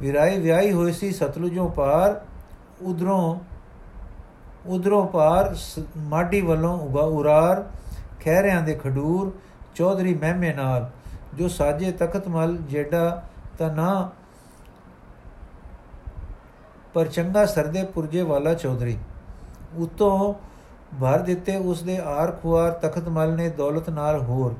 ਵਿਰਾਈ 0.00 0.38
ਵਿਆਹੀ 0.38 0.72
ਹੋਈ 0.72 0.92
ਸੀ 0.92 1.10
ਸਤਲੁਜੋਂ 1.12 1.68
ਪਾਰ, 1.70 2.20
ਉਧਰੋਂ 2.82 3.38
ਉਧਰੋਂ 4.66 5.06
ਪਾਰ 5.06 5.54
ਮਾਡੀ 5.98 6.40
ਵੱਲੋਂ 6.40 6.78
ਉਗਾ 6.78 7.02
ਉਰਾਰ 7.02 7.64
ਖਹਿਰਿਆਂ 8.20 8.62
ਦੇ 8.62 8.74
ਖਡੂਰ, 8.74 9.32
ਚੌਧਰੀ 9.74 10.14
ਮਹਿਮੇ 10.14 10.52
ਨਾਲ, 10.54 10.90
ਜੋ 11.34 11.48
ਸਾਜੇ 11.48 11.92
ਤਖਤਮਲ 11.92 12.56
ਜਿਹੜਾ 12.68 13.22
ਤਾਂ 13.58 13.70
ਨਾ 13.74 14.10
ਪਰ 16.94 17.06
ਚੰਗਾ 17.06 17.44
ਸਰਦੇ 17.46 17.82
ਪੁਰਜੇ 17.84 18.22
ਵਾਲਾ 18.22 18.54
ਚੌਧਰੀ। 18.54 18.96
ਉਤੋਂ 19.76 20.34
ਭਰ 21.00 21.18
ਦਿੱਤੇ 21.18 21.56
ਉਸ 21.56 21.82
ਦੇ 21.82 21.96
ਆਰ 21.98 22.30
ਖੁਆਰ 22.32 22.72
ਤਖਤਮਲ 22.72 23.34
ਨੇ 23.34 23.48
ਦੌਲਤ 23.48 23.90
ਨਾਲ 23.90 24.20
ਹੋਰ 24.22 24.54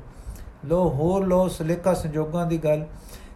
ਲੋ, 0.65 0.89
ਹੋਰ 0.89 1.25
ਲੋ 1.25 1.47
ਸਲੇਖਾ 1.47 1.93
ਸੰਜੋਗਾਂ 1.93 2.45
ਦੀ 2.45 2.57
ਗੱਲ। 2.57 2.85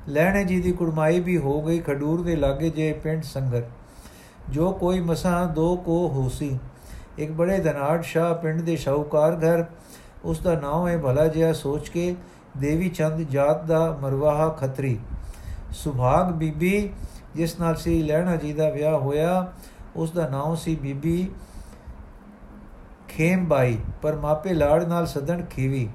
ਲੈਣੇ 0.10 0.44
ਜੀ 0.44 0.62
ਦੀ 0.62 0.72
ਕੁੜਮਾਈ 0.72 1.20
ਵੀ 1.20 1.38
ਹੋ 1.38 1.62
ਗਈ 1.62 1.80
ਖਡੂਰ 1.80 2.24
ਦੇ 2.24 2.36
ਲਾਗੇ 2.36 2.70
ਜੇ 2.70 2.94
ਪਿੰਡ 2.94 3.24
ਸੰਗਰ। 3.24 3.64
ਜੋ 4.50 4.72
ਕੋਈ 4.72 5.00
ਮਸਾ, 5.00 5.46
ਦੋ 5.46 5.76
ਕੋ 5.76 6.08
ਹੋਸੀ। 6.08 6.60
ਇੱਕ 7.18 7.32
ਬੜੇ 7.32 7.60
ਧਨਾੜ 7.60 8.02
ਸ਼ਾਹ 8.02 8.36
ਪਿੰਡ 8.36 8.62
ਦੇ 8.62 8.76
ਸ਼ਾਹੂਕਾਰ 8.76 9.36
ਘਰ। 9.36 9.66
ਉਸ 10.26 10.40
ਦਾ 10.40 10.60
ਨਾਮ 10.60 10.88
ਹੈ 10.88 10.98
ਭਲਾ 10.98 11.28
ਜਿਹਾ 11.28 11.54
ਸੋਚ 11.54 11.90
ਕੇ 11.90 12.16
ਦੇਵੀ 12.58 12.90
ਚੰਦ 12.90 13.20
ਜਾਤ 13.20 13.64
ਦਾ 13.64 14.00
ਮਰਵਾਹਾ 14.02 14.50
ਖੱਤਰੀ। 14.50 15.00
ਸੁਭਾਗ 15.72 16.32
ਬੀਬੀ, 16.32 16.90
ਜਿਸ 17.36 17.60
ਨਾਲ 17.60 17.76
ਸੀ 17.76 18.04
ਲੈਣਾ 18.04 18.36
ਜੀ 18.36 18.54
ਦਾ 18.54 18.70
ਵਿਆਹ 18.70 18.98
ਹੋਇਆ, 18.98 19.54
ਉਸ 19.96 20.12
ਦਾ 20.12 20.28
ਨਾਮ 20.28 20.56
ਸੀ 20.56 20.76
ਬੀਬੀ 20.76 21.32
ਖੇਮ 23.08 23.46
ਬਾਈ 23.46 23.78
ਪਰ 24.02 24.16
ਮਾਪੇ 24.16 24.54
ਲਾੜ 24.54 24.84
ਨਾਲ 24.84 25.06
ਸਦਨ 25.06 25.46
ਖੀਵੀ। 25.46 25.90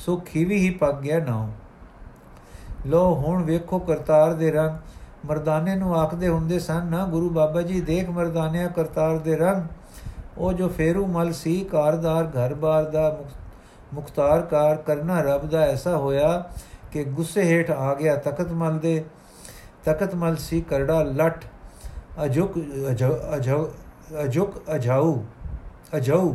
ਸੋ 0.00 0.16
ਖੀਵੀ 0.16 0.56
ਹੀ 0.58 0.70
ਪੱਕ 0.70 1.00
ਗਿਆ 1.00 1.18
ਨਾਮ 1.18 1.50
ਲੋ 2.86 3.14
ਹੁਣ 3.14 3.42
ਵੇਖੋ 3.42 3.78
ਕਰਤਾਰ 3.78 4.32
ਦੇ 4.34 4.50
ਰੰਗ। 4.50 4.76
ਮਰਦਾਨੇ 5.26 5.74
ਨੂੰ 5.76 5.94
ਆਖਦੇ 5.96 6.28
ਹੁੰਦੇ 6.28 6.58
ਸਨ, 6.58 6.86
ਨਾ 6.86 7.04
ਗੁਰੂ 7.06 7.30
ਬਾਬਾ 7.30 7.62
ਜੀ, 7.62 7.80
ਦੇਖ 7.80 8.08
ਮਰਦਾਨਿਆ 8.08 8.68
ਕਰਤਾਰ 8.68 9.18
ਦੇ 9.18 9.36
ਰੰਗ। 9.36 9.62
ਉਹ 10.38 10.52
ਜੋ 10.52 10.68
ਫੇਰੂ 10.68 11.06
ਮਲ 11.06 11.32
ਸੀ, 11.32 11.64
ਕਾਰਦਾਰ, 11.64 12.24
ਘਰ-ਬਾਰ 12.26 12.84
ਦਾ 12.84 13.18
ਮੁਖਤਾਰਕਾਰ 13.94 14.76
ਕਰਨਾ 14.76 15.20
ਰੱਬ 15.20 15.48
ਦਾ 15.50 15.60
ਐਸਾ 15.60 15.96
ਹੋਇਆ 15.96 16.50
ਕਿ 16.92 17.04
ਗੁੱਸੇ 17.04 17.42
ਹੇਠ 17.42 17.70
ਆ 17.70 17.94
ਗਿਆ 17.94 18.16
ਤਖਤ 18.16 18.52
ਮਲ 18.52 18.78
ਦੇ। 18.78 19.04
ਤਖਤ 19.84 20.14
ਮਲ 20.14 20.36
ਸੀ 20.36 20.60
ਕਰੜਾ 20.60 21.02
ਲਟ, 21.02 21.44
ਅਜੁਕ 22.24 22.58
ਅਜੁਕ 24.24 24.62
ਅਜਾਉ 24.74 25.22
ਅਜਾਉ 25.96 26.34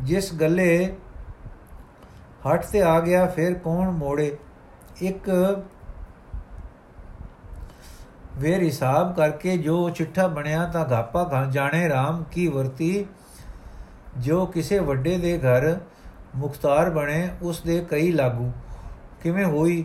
ਜਿਸ 0.00 0.32
ਗੱਲੇ 0.34 0.94
ਹੱਟ 2.52 2.64
ਤੇ 2.66 2.82
ਆ 2.82 3.00
ਗਿਆ, 3.00 3.26
ਫਿਰ 3.26 3.54
ਕੌਣ 3.54 3.90
ਮੋੜੇ? 3.90 4.36
ਇੱਕ 5.02 5.30
ਵੇਰ 8.36 8.62
ਹਿਸਾਬ 8.62 9.14
ਕਰਕੇ 9.14 9.56
ਜੋ 9.56 9.90
ਚਿੱਠਾ 9.90 10.26
ਬਣਿਆ 10.26 10.64
ਤਾਂ 10.66 10.84
ਗਾਪਾ 10.84 11.30
ਘਣ 11.34 11.50
ਜਾਣੇ 11.50 11.88
RAM 11.88 12.24
ਕੀ 12.32 12.46
ਵਰਤੀ? 12.48 13.06
ਜੋ 14.18 14.46
ਕਿਸੇ 14.46 14.78
ਵੱਡੇ 14.78 15.18
ਦੇ 15.18 15.38
ਘਰ 15.38 15.78
ਮੁਖਤਾਰ 16.36 16.90
ਬਣੇ, 16.90 17.28
ਉਸ 17.42 17.60
ਦੇ 17.60 17.86
ਕਈ 17.90 18.12
ਲਾਗੂ। 18.12 18.52
ਕਿਵੇਂ 19.22 19.44
ਹੋਈ? 19.44 19.84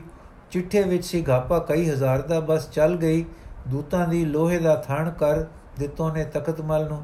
ਚਿੱਠੇ 0.51 0.83
ਵਿੱਚ 0.83 1.05
ਸੀ 1.05 1.21
ਗਾਪਾ 1.21 1.59
ਕਈ 1.59 1.89
ਹਜ਼ਾਰ 1.89 2.21
ਦਾ, 2.21 2.39
ਬਸ 2.39 2.69
ਚੱਲ 2.69 2.95
ਗਈ। 2.95 3.25
ਦੂਤਾਂ 3.67 4.07
ਦੀ 4.07 4.25
ਲੋਹੇ 4.25 4.57
ਦਾ 4.57 4.75
ਥਣ 4.75 5.09
ਕਰ 5.09 5.43
ਦਿੱਤੋਂ 5.79 6.13
ਨੇ 6.13 6.23
ਤਖਤਮਲ 6.23 6.87
ਨੂੰ। 6.87 7.03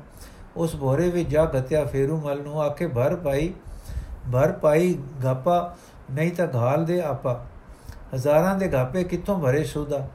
ਉਸ 0.58 0.76
ਭੋਰੇ 0.76 1.10
ਵਿੱਚ 1.10 1.30
ਜਾ 1.30 1.46
ਗਤਿਆ 1.46 1.86
ਫੇਰੂਮਲ 1.86 2.42
ਨੂੰ 2.42 2.62
ਆਕੇ 2.62 2.88
ਭਰ 2.88 3.16
ਪਾਈ 3.16 3.54
ਭਰ 4.34 4.52
ਪਾਈ 4.52 4.98
ਗਾਪਾ, 5.24 5.76
ਨਹੀਂ 6.12 6.32
ਤਾਂ 6.32 6.48
ਘਾਲ 6.56 6.86
ਦੇ 6.86 7.02
ਆਪਾ। 7.02 7.46
ਹਜ਼ਾਰਾਂ 8.16 8.56
ਦੇ 8.56 8.68
ਗਾਪੇ 8.68 9.04
ਕਿੱਥੋਂ 9.04 9.40
ਭਰੇ 9.40 9.64
ਸੁਦਾ 9.64 10.08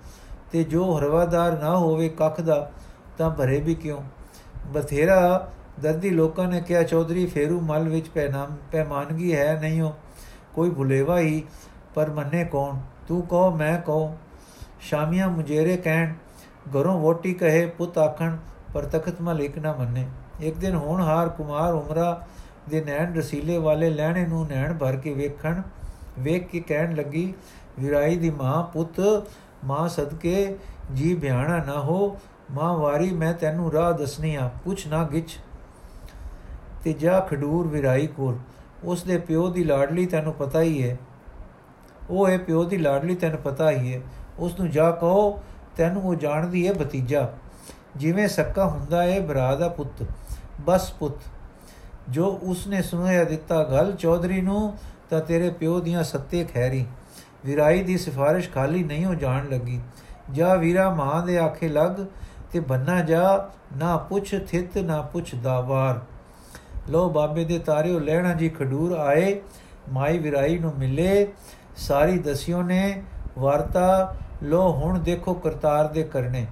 ਤੇ 0.53 0.64
ਜੋ 0.64 0.98
ਹਰਵਾਦਾਰ 0.98 1.59
ਨਾ 1.59 1.77
ਹੋਵੇ 1.77 2.09
ਕੱਖ 2.09 2.40
ਦਾ, 2.40 2.70
ਤਾਂ 3.18 3.31
ਭਰੇ 3.31 3.61
ਵੀ 3.61 3.75
ਕਿਉਂ? 3.75 4.03
ਬਥੇਰਾ 4.66 5.51
ਦਰਦੀ 5.81 6.11
ਲੋਕਾਂ 6.11 6.48
ਨੇ 6.48 6.61
ਕਿਹਾ, 6.61 6.83
ਚੌਧਰੀ 6.83 7.27
ਫੇਰੂ 7.27 7.61
ਮਲ 7.61 7.88
ਵਿੱਚ 7.88 8.09
ਪੈਨਾਮ, 8.09 8.57
ਪੈਮਾਨਗੀ 8.72 9.35
ਹੈ 9.35 9.59
ਨਹੀਂ 9.61 9.81
ਹੋ 9.81 9.94
ਕੋਈ 10.55 10.70
ਭੁਲੇਵਾ 10.70 11.18
ਹੀ, 11.18 11.42
ਪਰ 11.94 12.11
ਮੰਨੇ 12.11 12.44
ਕੌਣ? 12.44 12.79
ਤੂੰ 13.09 13.22
ਕਹੋ, 13.22 13.51
ਮੈਂ 13.51 13.79
ਕਹੋ। 13.79 14.16
ਸ਼ਾਮੀਆਂ 14.81 15.29
ਮੁਜੇਰੇ 15.29 15.77
ਕਹਿਣ, 15.77 16.12
ਘਰੋਂ 16.70 16.98
ਵੋਟੀ 17.01 17.33
ਕਹੇ, 17.35 17.66
ਪੁੱਤ 17.66 17.98
ਆਖਣ, 17.98 18.37
ਪਰ 18.75 18.85
ਤਖਤ 18.85 19.20
ਮਲ 19.20 19.40
ਇੱਕ 19.40 19.59
ਨਾ 19.59 19.72
ਮੰਨੇ। 19.72 20.07
ਇੱਕ 20.40 20.57
ਦਿਨ 20.57 20.75
ਹਾਰ 21.01 21.29
ਕੁਮਾਰ 21.29 21.75
ਉਮਰਾ 21.75 22.27
ਦੇ 22.68 22.85
ਨੈਣ 22.85 23.14
ਰਸੀਲੇ 23.14 23.59
ਵਾਲੇ 23.59 23.90
ਲੈਣੇ 23.90 24.27
ਨੂੰ 24.27 24.46
ਨੈਣ 24.46 24.75
ਭਰ 24.75 24.96
ਕੇ 24.96 25.14
ਵੇਖਣ, 25.14 25.62
ਵੇਖ 26.18 26.48
ਕੇ 26.48 26.61
ਕਹਿਣ 26.61 26.94
ਲੱਗੀ, 26.94 27.35
ਵਿਰਾਈ 27.81 28.16
ਦੀ 28.16 28.31
ਮਾਂ, 28.31 28.62
ਪੁੱਤ, 28.62 29.01
ਮਾਂ 29.64 29.88
ਸਦਕੇ 29.88 30.57
ਜੀ 30.94 31.14
ਬਿਆਣਾ 31.14 31.64
ਨਾ 31.64 31.81
ਹੋ। 31.81 32.18
ਮਾਂ 32.51 32.79
ਵਾਰੀ 32.79 33.11
ਮੈਂ 33.11 33.35
ਤੈਨੂੰ 33.35 33.72
ਰਾਹ 33.72 33.92
ਦੱਸਣੀ 33.92 34.35
ਆ, 34.35 34.51
ਪੁੱਛ 34.64 34.87
ਨਾ 34.87 35.05
ਗਿੱਛ। 35.05 35.38
ਤੇ 36.85 36.92
ਜਾ 36.92 37.20
ਖਡੂਰ 37.20 37.66
ਵਿਰਾਈ 37.66 38.07
ਕੋਲ। 38.07 38.38
ਉਸ 38.85 39.03
ਦੇ 39.03 39.18
ਪਿਓ 39.18 39.48
ਦੀ 39.51 39.64
ਲਾਡਲੀ 39.64 40.07
ਤੈਨੂੰ 40.07 40.33
ਪਤਾ 40.33 40.61
ਹੀ 40.61 40.90
ਹੈ 40.90 40.96
ਉਹ 42.11 42.29
ਹੈ 42.29 42.38
ਪਿਓ 42.38 42.64
ਦੀ 42.64 42.77
ਲਾਡਲੀ 42.77 43.14
ਤੈਨੂੰ 43.14 43.38
ਪਤਾ 43.38 43.70
ਹੀ 43.70 43.94
ਹੈ 43.94 44.01
ਉਸ 44.38 44.59
ਨੂੰ 44.61 44.70
ਜਾ 44.70 44.90
ਕਹੋ, 44.90 45.40
ਤੈਨੂੰ 45.77 46.03
ਉਹ 46.03 46.14
ਜਾਣਦੀ 46.14 46.66
ਹੈ 46.68 46.72
ਭਤੀਜਾ। 46.72 47.33
ਜਿਵੇਂ 47.96 48.29
ਸੱਕਾ 48.29 48.66
ਹੁੰਦਾ 48.66 49.03
ਹੈ 49.03 49.20
ਭਰਾ 49.20 49.55
ਦਾ 49.55 49.68
ਪੁੱਤ। 49.68 50.05
ਬਸ 50.61 50.90
ਪੁੱਤ 50.92 51.14
ਜੋ 52.08 52.40
ਉਸਨੇ 52.42 52.82
ਸੁਣਿਆ 52.82 53.24
ਦਿੱਤਾ 53.24 53.64
ਗੱਲ 53.64 53.92
ਚੌਧਰੀ 53.92 54.40
ਨੂੰ, 54.40 54.76
ਤਾਂ 55.10 55.20
ਤੇਰੇ 55.20 55.50
ਪਿਓ 55.50 55.80
ਦੀਆਂ 55.80 56.04
ਸੱਤੇ 56.04 56.44
ਖੈਰੀ। 56.44 56.86
ਵਿਰਾਈ 57.44 57.82
ਦੀ 57.82 57.98
ਸਿਫਾਰਿਸ਼ 57.98 58.50
ਖਾਲੀ 58.50 58.82
ਨਹੀਂ 58.84 59.04
ਹੋ 59.04 59.14
ਜਾਣ 59.14 59.48
ਲੱਗੀ। 59.48 59.80
ਜਾ 60.32 60.54
ਵੀਰਾ 60.54 60.94
ਮਾਂ 60.94 61.26
ਦੇ 61.26 61.38
ਆਖੇ 61.38 61.68
ਲੱਗ, 61.68 61.90
ਤੇ 62.52 62.60
ਬੰਨਾ 62.60 63.00
ਜਾ, 63.00 63.50
ਨਾ 63.76 63.96
ਪੁੱਛ 63.96 64.34
ਥਿਤ, 64.48 64.78
ਨਾ 64.78 65.02
ਪੁੱਛ 65.02 65.34
ਦਾਵਾਰ। 65.34 66.00
ਲੋ 66.88 67.10
ਬਾਬੇ 67.10 67.44
ਦੇ 67.44 67.58
ਤਾਰਿਓ 67.58 67.98
ਲੈਣਾ 67.98 68.34
ਜੀ 68.34 68.48
ਖਡੂਰ 68.48 68.92
ਆਏ, 68.92 69.40
ਮਾਈ 69.92 70.18
ਵਿਰਾਈ 70.18 70.58
ਨੂੰ 70.58 70.72
ਮਿਲੇ, 70.78 71.26
ਸਾਰੀ 71.76 72.18
ਦਸਿਓ 72.18 72.62
ਨੇ 72.62 73.02
ਵਰਤਾ 73.38 74.16
ਲੋ 74.42 74.72
ਹੁਣ 74.72 74.98
ਦੇਖੋ 74.98 75.34
ਕਰਤਾਰ 75.34 75.88
ਦੇ 75.88 76.02
ਕਰਨੇ। 76.02 76.46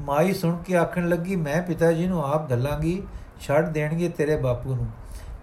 ਮਾਈ 0.00 0.32
ਸੁਣ 0.32 0.56
ਕੇ 0.56 0.76
ਆਖਣ 0.76 1.08
ਲੱਗੀ, 1.08 1.36
ਮੈਂ 1.36 1.62
ਪਿਤਾ 1.62 1.92
ਜੀ 1.92 2.06
ਨੂੰ 2.06 2.24
ਆਪ 2.24 2.50
ਗੱਲਾਂਗੀ 2.50 3.02
ਛੱਡ 3.42 3.68
ਦੇਣਗੇ 3.68 4.08
ਤੇਰੇ 4.08 4.36
ਬਾਪੂ 4.36 4.74
ਨੂੰ। 4.74 4.86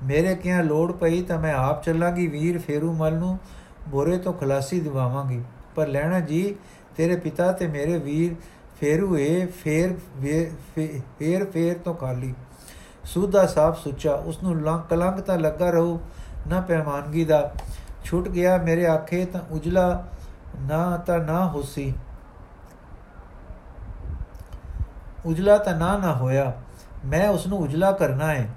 ਮੇਰੇ 0.03 0.35
ਕਿਹਾ 0.35 0.61
ਲੋੜ 0.61 0.91
ਪਈ 0.91 1.21
ਤਾਂ 1.21 1.37
ਮੈਂ 1.39 1.53
ਆਪ 1.53 1.83
ਚੱਲਾਂਗੀ, 1.83 2.27
ਵੀਰ 2.27 2.59
ਫੇਰੂ 2.59 2.93
ਮਲ 2.93 3.13
ਨੂੰ 3.13 3.37
ਬੋਰੇ 3.87 4.17
ਤੋਂ 4.17 4.33
ਖਲਾਸੀ 4.33 4.79
ਦਿਵਾਵਾਂਗੀ। 4.79 5.41
ਪਰ 5.75 5.87
ਲੈਣਾ 5.87 6.19
ਜੀ, 6.19 6.55
ਤੇਰੇ 6.97 7.15
ਪਿਤਾ 7.15 7.51
ਤੇ 7.51 7.67
ਮੇਰੇ 7.67 7.97
ਵੀਰ 7.97 8.35
ਫੇਰੂ 8.79 9.17
ਏ, 9.17 9.45
ਫੇਰ 9.45 9.95
ਫੇਰ 11.19 11.45
ਫੇਰ 11.45 11.77
ਤੋਂ 11.77 11.93
ਖਾਲੀ 11.93 12.33
ਸੁਦਾ 13.05 13.45
ਸਾਫ਼ 13.47 13.79
ਸੁੱਚਾ 13.79 14.13
ਉਸ 14.13 14.41
ਨੂੰ 14.43 14.81
ਕਲੰਕ 14.89 15.19
ਤਾਂ 15.21 15.37
ਲੱਗਾ 15.37 15.69
ਰਹੂ, 15.69 15.99
ਨਾ 16.47 16.61
ਪੈਮਾਨਗੀ 16.61 17.25
ਦਾ। 17.25 17.51
ਛੁੱਟ 18.05 18.27
ਗਿਆ 18.29 18.57
ਮੇਰੇ 18.57 18.85
ਆਖੇ 18.85 19.23
ਤਾਂ 19.25 19.41
ਉਜਲਾ, 19.51 20.07
ਨਾ 20.61 20.97
ਤਾਂ 20.97 21.19
ਨਾ 21.19 21.45
ਹੋਸੀ। 21.47 21.93
ਉਜਲਾ 25.25 25.57
ਤਾਂ 25.57 25.75
ਨਾ 25.75 25.97
ਨਾ 25.97 26.13
ਹੋਇਆ। 26.13 26.51
ਮੈਂ 27.05 27.27
ਉਸ 27.29 27.47
ਨੂੰ 27.47 27.59
ਉਜਲਾ 27.59 27.91
ਕਰਨਾ 27.91 28.27
ਹੈ। 28.27 28.47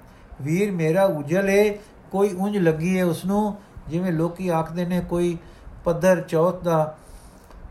ਵੀਰ, 0.41 0.71
ਮੇਰਾ 0.71 1.03
ਉਜਲ 1.03 1.49
ਹੈ 1.49 1.73
ਕੋਈ 2.11 2.33
ਉਂਝ 2.33 2.57
ਲੱਗੀ 2.57 2.97
ਹੈ 2.99 3.05
ਉਸ 3.05 3.25
ਨੂੰ 3.25 3.55
ਜਿਵੇਂ 3.87 4.11
ਲੋਕੀ 4.11 4.49
ਆਖਦੇ 4.49 4.85
ਨੇ, 4.85 4.99
ਕੋਈ 4.99 5.37
ਪੱਧਰ 5.83 6.21
ਚੌਥ 6.21 6.63
ਦਾ 6.63 6.95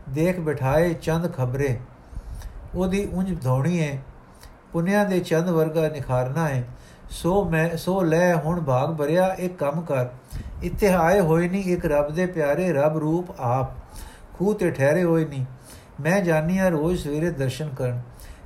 ਦੇਖ 0.09 0.39
ਬਿਠਾਏ 0.39 0.93
ਚੰਦ 0.93 1.33
ਖਬਰੇ। 1.33 1.79
ਉਹਦੀ 2.75 3.07
ਉਂਝ 3.13 3.43
ਧੌਣੀ 3.43 3.81
ਹੈ 3.81 3.97
ਪੁੰਨਿਆਂ 4.71 5.05
ਦੇ 5.05 5.19
ਚੰਦ 5.19 5.49
ਵਰਗਾ 5.49 5.87
ਨਿਖਾਰਨਾ 5.89 6.47
ਹੈ 6.47 6.63
ਸੋ 7.09 7.43
ਮੈਂ, 7.45 7.77
ਸੋ 7.77 8.01
ਲੈ, 8.01 8.33
ਹੁਣ 8.35 8.61
ਭਾਗ 8.61 8.95
ਭਰਿਆ, 8.95 9.27
ਇੱਕ 9.39 9.57
ਕੰਮ 9.57 9.81
ਕਰ। 9.81 10.07
ਇੱਥੇ 10.63 10.87
ਆਏ 10.87 11.19
ਹੋਏ 11.19 11.49
ਨਹੀਂ 11.49 11.63
ਇੱਕ 11.63 11.85
ਰੱਬ 11.85 12.13
ਦੇ 12.13 12.25
ਪਿਆਰੇ, 12.25 12.71
ਰੱਬ 12.73 12.97
ਰੂਪ 12.97 13.31
ਆਪ। 13.39 13.71
ਖੂਹ 14.33 14.53
ਤੇ 14.55 14.71
ਠਹਿਰੇ 14.71 15.03
ਹੋਏ 15.03 15.25
ਨਹੀਂ 15.25 15.45
ਮੈਂ 16.01 16.21
ਜਾਨੀਆ 16.21 16.69
ਰੋਜ਼ 16.69 17.03
ਸਵੇਰੇ 17.03 17.29
ਦਰਸ਼ਨ 17.31 17.69
ਕਰਨ। 17.69 18.01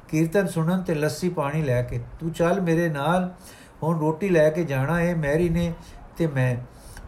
ਕੀਰਤਨ 0.10 0.48
ਸੁਣਨ 0.48 0.82
ਤੇ 0.82 0.96
ਲੱਸੀ 0.96 1.30
ਪਾਣੀ 1.30 1.62
ਲੈ 1.62 1.82
ਕੇ, 1.82 2.00
ਤੂੰ 2.20 2.32
ਚੱਲ 2.32 2.62
ਮੇਰੇ 2.62 2.90
ਨਾਲ, 2.90 3.30
ਹੁਣ 3.84 4.00
ਰੋਟੀ 4.00 4.30
ਲੈ 4.30 4.50
ਕੇ 4.50 4.64
ਜਾਣਾ 4.64 5.00
ਹੈ 5.00 5.16
ਮੈਰੀ 5.16 5.50
ਨੇ 5.50 5.74
ਤੇ 6.18 6.28
ਮੈਂ। 6.28 6.56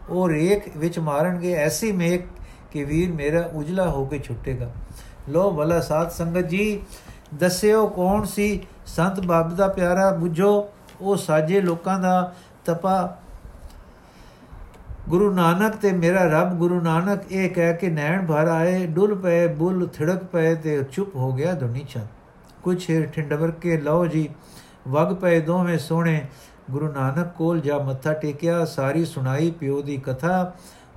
ਉਹ 0.08 0.28
ਰੇਖ 0.28 0.76
ਵਿੱਚ 0.76 0.98
ਮਾਰਨਗੇ, 0.98 1.54
ਐਸੀ 1.54 1.92
ਮੇਕ 1.92 2.26
ਕਿ 2.70 2.84
ਵੀਰ 2.84 3.12
ਮੇਰਾ 3.12 3.48
ਉਜਲਾ 3.54 3.88
ਹੋ 3.88 4.04
ਕੇ 4.04 4.18
ਛੁੱਟੇਗਾ। 4.18 4.70
ਲੋ 5.28 5.50
ਭਲਾ 5.50 5.80
ਸਾਧ 5.80 6.10
ਸੰਗਤ 6.10 6.48
ਜੀ, 6.48 6.82
ਦੱਸਿਓ 7.34 7.86
ਕੌਣ 7.86 8.24
ਸੀ? 8.24 8.66
ਸੰਤ 8.86 9.20
ਬਾਬ 9.20 9.54
ਦਾ 9.56 9.68
ਪਿਆਰਾ 9.68 10.10
ਬੁੱਝੋ। 10.10 10.68
ਉਹ 11.00 11.16
ਸਾਜੇ 11.16 11.60
ਲੋਕਾਂ 11.60 11.98
ਦਾ 11.98 12.32
ਤਪਾ, 12.64 13.16
ਗੁਰੂ 15.08 15.30
ਨਾਨਕ 15.34 15.76
ਤੇ 15.76 15.92
ਮੇਰਾ 15.92 16.24
ਰੱਬ, 16.24 16.52
ਗੁਰੂ 16.54 16.80
ਨਾਨਕ 16.80 17.32
ਇਹ 17.32 17.50
ਕਹਿ 17.50 17.74
ਕੇ 17.74 17.88
ਨੈਣ 17.88 18.26
ਭਰ 18.26 18.48
ਆਏ, 18.48 18.86
ਡੁੱਲ 18.86 19.14
ਪਏ, 19.14 19.46
ਬੁੱਲ 19.46 19.86
ਥਿੜਕ 19.88 20.24
ਪਏ 20.24 20.54
ਤੇ 20.54 20.82
ਚੁੱਪ 20.92 21.14
ਹੋ 21.16 21.32
ਗਿਆ 21.32 21.52
ਦੁਨੀ 21.52 21.84
ਚੰਦ। 21.88 22.06
ਕੁਛ 22.62 22.90
ਹੀਰ 22.90 23.06
ਠਿੰਡਵਰ 23.06 23.50
ਕੇ 23.50 23.76
ਲਓ 23.76 24.06
ਜੀ। 24.06 24.28
ਵਗ 24.88 25.16
ਪਏ 25.16 25.40
ਦੋਵੇਂ 25.40 25.78
ਸੋਹਣੇ। 25.78 26.26
ਗੁਰੂ 26.70 26.92
ਨਾਨਕ 26.92 27.26
ਕੋਲ 27.26 27.60
ਜਾ 27.60 27.78
ਮੱਥਾ 27.78 28.12
ਟੇਕਿਆ, 28.12 28.64
ਸਾਰੀ 28.64 29.04
ਸੁਣਾਈ 29.04 29.50
ਪਿਓ 29.50 29.82
ਦੀ 29.82 29.96
ਕਥਾ। 29.96 30.52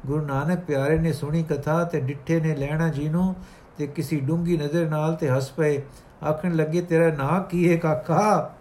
ਗੁਰੂ 0.05 0.25
ਨਾਨਕ 0.25 0.59
ਪਿਆਰੇ 0.59 0.97
ਨੇ 0.97 1.13
ਸੁਣੀ 1.13 1.43
ਕਥਾ 1.43 1.83
ਤੇ 1.83 1.99
ਡਿੱਠੇ 1.99 2.39
ਨੇ 2.39 2.55
ਲੈਣਾ 2.55 2.89
ਜੀ 2.89 3.09
ਨੂੰ 3.09 3.35
ਤੇ 3.77 3.87
ਕਿਸੇ 3.87 4.19
ਡੂੰਗੀ 4.19 4.57
ਨਜ਼ਰ 4.57 4.89
ਨਾਲ 4.89 5.15
ਤੇ 5.15 5.29
ਹੱਸ 5.29 5.51
ਪਏ। 5.51 5.81
ਆਖਣ 6.29 6.55
ਲੱਗੇ, 6.55 6.81
ਤੇਰਾ 6.81 7.15
ਨਾਂ 7.15 7.41
ਕੀ 7.41 7.71
ਹੈ 7.71 7.77
ਕਾਕਾ? 7.77 8.55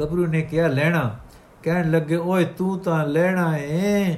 ਗੱਭਰੂ 0.00 0.26
ਨੇ 0.26 0.40
ਕਿਹਾ, 0.40 0.66
ਲੈਣਾ। 0.66 1.16
ਕਹਿਣ 1.62 1.90
ਲੱਗੇ, 1.90 2.16
ਓਏ, 2.16 2.44
ਤੂੰ 2.44 2.78
ਤਾਂ 2.78 3.06
ਲੈਣਾ 3.06 3.58
ਏ। 3.58 4.16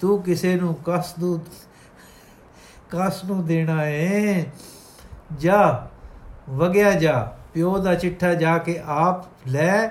ਤੂੰ 0.00 0.22
ਕਿਸੇ 0.22 0.56
ਨੂੰ 0.56 0.76
ਕਸ 0.86 1.14
ਦੂ 1.20 1.40
ਕਸ 2.90 3.24
ਨੂੰ 3.24 3.46
ਦੇਣਾ 3.46 3.86
ਏ। 3.86 4.44
ਜਾ 5.38 5.88
ਵਗਿਆ 6.50 6.92
ਜਾ, 6.92 7.32
ਪਿਓ 7.54 7.78
ਦਾ 7.78 7.94
ਚਿੱਠਾ 7.94 8.34
ਜਾ 8.34 8.58
ਕੇ 8.58 8.80
ਆਪ 8.86 9.24
ਲੈ 9.48 9.88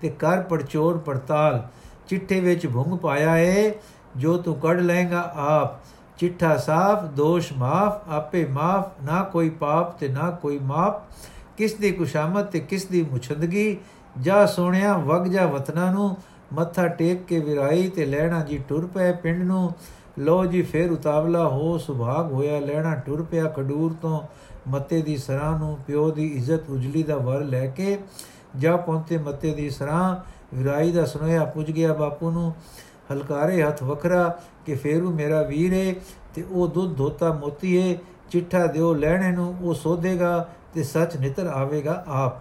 ਤੇ 0.00 0.08
ਕਰ 0.08 0.40
ਪੜਚੋਰ 0.40 0.98
ਪੜਤਾਲ। 0.98 1.66
ਚਿੱਠੇ 2.08 2.40
ਵਿੱਚ 2.40 2.66
ਭੁੰਗ 2.66 2.98
ਪਾਇਆ 2.98 3.38
ਏ, 3.38 3.72
ਜੋ 4.16 4.36
ਤੂੰ 4.36 4.54
ਕੱਢ 4.54 4.80
ਲਏਗਾ 4.80 5.32
ਆਪ। 5.36 5.80
ਚਿੱਠਾ 6.18 6.56
ਸਾਫ਼, 6.56 7.04
ਦੋਸ਼ 7.04 7.52
ਮਾਫ, 7.52 8.08
ਆਪੇ 8.08 8.46
ਮਾਫ, 8.46 9.04
ਨਾ 9.04 9.22
ਕੋਈ 9.22 9.50
ਪਾਪ 9.50 9.98
ਤੇ 9.98 10.08
ਨਾ 10.08 10.30
ਕੋਈ 10.30 10.58
ਮਾਪ। 10.58 11.02
ਕਿਸ 11.56 11.74
ਦੀ 11.74 11.90
ਕੁਸ਼ਾਮਤ 11.90 12.44
ਤੇ 12.44 12.60
ਕਿਸ 12.60 12.84
ਦੀ 12.84 13.02
ਮੁਛੰਦਗੀ? 13.02 13.76
ਜਾ 14.20 14.46
ਸੋਹਣਿਆ 14.46 14.96
ਵਗ 14.96 15.26
ਜਾ 15.26 15.46
ਵਤਨਾ 15.46 15.90
ਨੂੰ, 15.90 16.16
ਮੱਥਾ 16.52 16.88
ਟੇਕ 16.88 17.24
ਕੇ 17.24 17.40
ਵਿਰਾਈ 17.40 17.88
ਤੇ 17.88 18.06
ਲੈਣਾ 18.06 18.40
ਜੀ 18.40 18.58
ਟੁਰ 18.68 18.86
ਪਏ 18.86 19.12
ਪਿੰਡ 19.12 19.42
ਨੂੰ। 19.42 19.72
ਲੋ 20.18 20.46
ਜੀ 20.46 20.62
ਫੇਰ 20.62 20.90
ਉਤਾਵਲਾ, 20.92 21.48
ਹੋ 21.48 21.78
ਸੁਭਾਗ 21.78 22.32
ਹੋਇਆ 22.32 22.60
ਲੈਣਾ 22.60 22.94
ਟੁਰ 22.94 23.22
ਪਿਆ 23.22 23.44
ਖਡੂਰ 23.44 23.94
ਤੋਂ। 24.02 24.20
ਮੱਤੇ 24.68 25.00
ਦੀ 25.02 25.16
ਸਰਾਂ 25.16 25.58
ਨੂੰ 25.58 25.76
ਪਿਓ 25.86 26.10
ਦੀ 26.10 26.26
ਇੱਜ਼ਤ 26.26 26.70
ਉਜਲੀ 26.70 27.02
ਦਾ 27.02 27.16
ਵਰ 27.16 27.40
ਲੈ 27.40 27.66
ਕੇ 27.66 27.98
ਜਾ 28.56 28.76
ਪਹੁੰਚੇ 28.76 29.18
ਮੱਤੇ 29.18 29.52
ਦੀ 29.54 29.70
ਸਰਾਂ। 29.70 30.16
ਵਿਰਾਈ 30.54 30.92
ਦਾ 30.92 31.04
ਸੁਨੇਹਾ 31.04 31.44
ਪੁੱਜ 31.44 31.70
ਗਿਆ 31.70 31.92
ਬਾਪੂ 31.92 32.30
ਨੂੰ। 32.30 32.52
ਹਲਕਾਰੇ 33.12 33.62
ਹੱਥ 33.62 33.82
ਵਖਰਾ 33.82 34.28
ਕਿ 34.66 34.74
ਫੇਰੂ 34.74 35.12
ਮੇਰਾ 35.12 35.42
ਵੀਰ 35.42 35.72
ਏ 35.72 35.94
ਤੇ 36.34 36.44
ਉਹ 36.50 36.68
ਦੁੱਧ 36.68 36.96
ਧੋਤਾ 36.96 37.32
ਮੋਤੀ 37.32 37.74
ਏ। 37.76 37.98
ਚਿੱਠਾ 38.30 38.66
ਦਿਓ 38.66 38.92
ਲੈਣੇ 38.94 39.30
ਨੂੰ, 39.32 39.54
ਉਹ 39.62 39.74
ਸੋਧੇਗਾ 39.74 40.48
ਤੇ 40.74 40.82
ਸੱਚ 40.82 41.16
ਨਿਤਰ 41.16 41.46
ਆਵੇਗਾ 41.46 42.02
ਆਪ। 42.08 42.40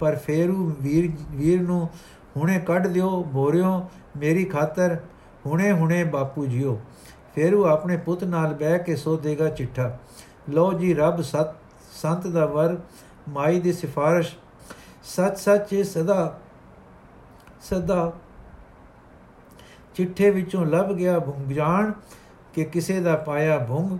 ਪਰ 0.00 0.16
ਫੇਰੂ 0.16 0.72
ਵੀਰ 0.80 1.10
ਵੀਰ 1.30 1.60
ਨੂੰ 1.62 1.88
ਹੁਣੇ 2.36 2.58
ਕੱਢ 2.58 2.86
ਦਿਓ 2.86 3.22
ਬੋਰਿਓ, 3.24 3.80
ਮੇਰੀ 4.16 4.44
ਖਾਤਰ 4.44 4.96
ਹੁਣੇ 5.46 5.72
ਹੁਣੇ 5.72 6.02
ਬਾਪੂ 6.04 6.46
ਜੀਓ। 6.46 6.78
ਫੇਰੂ 7.34 7.64
ਆਪਣੇ 7.64 7.96
ਪੁੱਤ 7.96 8.24
ਨਾਲ 8.24 8.54
ਬਹਿ 8.54 8.78
ਕੇ 8.78 8.96
ਸੋਧੇਗਾ 8.96 9.48
ਚਿੱਠਾ। 9.48 9.98
ਲੋ 10.50 10.72
ਜੀ 10.72 10.94
ਰੱਬ 10.94 11.22
ਸਤ 11.22 11.54
ਸੰਤ 11.96 12.26
ਦਾ 12.26 12.46
ਵਰ, 12.46 12.76
ਮਾਈ 13.28 13.60
ਦੀ 13.60 13.72
ਸਿਫਾਰਿਸ਼। 13.72 14.34
ਸੱਚ 15.04 15.38
ਸੱਚ 15.38 15.74
ਸਦਾ 15.84 16.38
ਸਦਾ 17.62 18.12
ਚਿੱਠੇ 19.94 20.30
ਵਿੱਚੋਂ 20.30 20.64
ਲੱਭ 20.66 20.92
ਗਿਆ 20.92 21.18
ਭੁੰਗ 21.18 21.52
ਜਾਣ, 21.52 21.92
ਕਿ 22.54 22.64
ਕਿਸੇ 22.64 23.00
ਦਾ 23.00 23.14
ਪਾਇਆ 23.16 23.58
ਭੁੰਗ, 23.58 23.98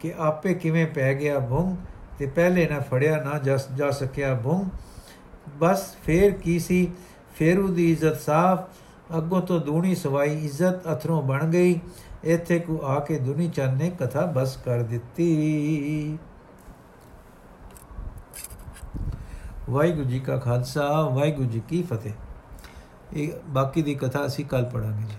ਕਿ 0.00 0.12
ਆਪੇ 0.18 0.54
ਕਿਵੇਂ 0.54 0.86
ਪੈ 0.86 1.12
ਗਿਆ 1.14 1.38
ਭੁੰਗ, 1.40 1.76
ਤੇ 2.18 2.26
ਪਹਿਲੇ 2.26 2.66
ਨਾ 2.68 2.78
ਫੜਿਆ 2.80 3.22
ਨਾ 3.22 3.38
ਜਾ 3.76 3.90
ਸਕਿਆ 3.90 4.34
ਭੁੰਗ। 4.34 4.68
ਬਸ 5.58 5.94
ਫੇਰ 6.04 6.30
ਕੀ 6.32 6.58
ਸੀ? 6.58 6.90
ਫੇਰੂ 7.36 7.68
ਦੀ 7.68 7.90
ਇੱਜ਼ਤ 7.92 8.20
ਸਾਫ਼, 8.20 8.60
ਅੱਗੋਂ 9.16 9.40
ਤੋਂ 9.40 9.60
ਦੂਣੀ 9.60 9.94
ਸਵਾਈ 9.94 10.44
ਇੱਜ਼ਤ 10.44 10.92
ਅਥਰੋਂ 10.92 11.22
ਬਣ 11.22 11.44
ਗਈ। 11.46 11.78
ਇੱਥੇ 12.24 12.58
ਕੋ 12.58 12.80
ਆ 12.84 12.98
ਕੇ 13.00 13.18
ਦੁਨੀ 13.18 13.48
ਚੰਨ 13.48 13.76
ਨੇ 13.76 13.90
ਕਥਾ 13.90 14.24
ਬਸ 14.26 14.56
ਕਰ 14.56 14.82
ਦਿੱਤੀ। 14.82 16.18
ਵਾਹਿਗੁਰੂ 19.70 20.04
ਜੀ 20.04 20.18
ਕਾ 20.18 20.36
ਖਾਲਸਾ, 20.36 21.00
ਵਾਹਿਗੁਰੂ 21.00 21.48
ਜੀ 21.48 21.62
ਕੀ 21.68 21.82
ਫਤਿਹ। 21.82 22.12
ਇਹ 23.12 23.32
ਬਾਕੀ 23.48 23.82
ਦੀ 23.82 23.94
ਕਥਾ 23.94 24.26
ਅਸੀਂ 24.26 24.44
ਕੱਲ 24.44 24.64
ਪੜਾਂਗੇ 24.64 25.02
ਜੀ। 25.02 25.16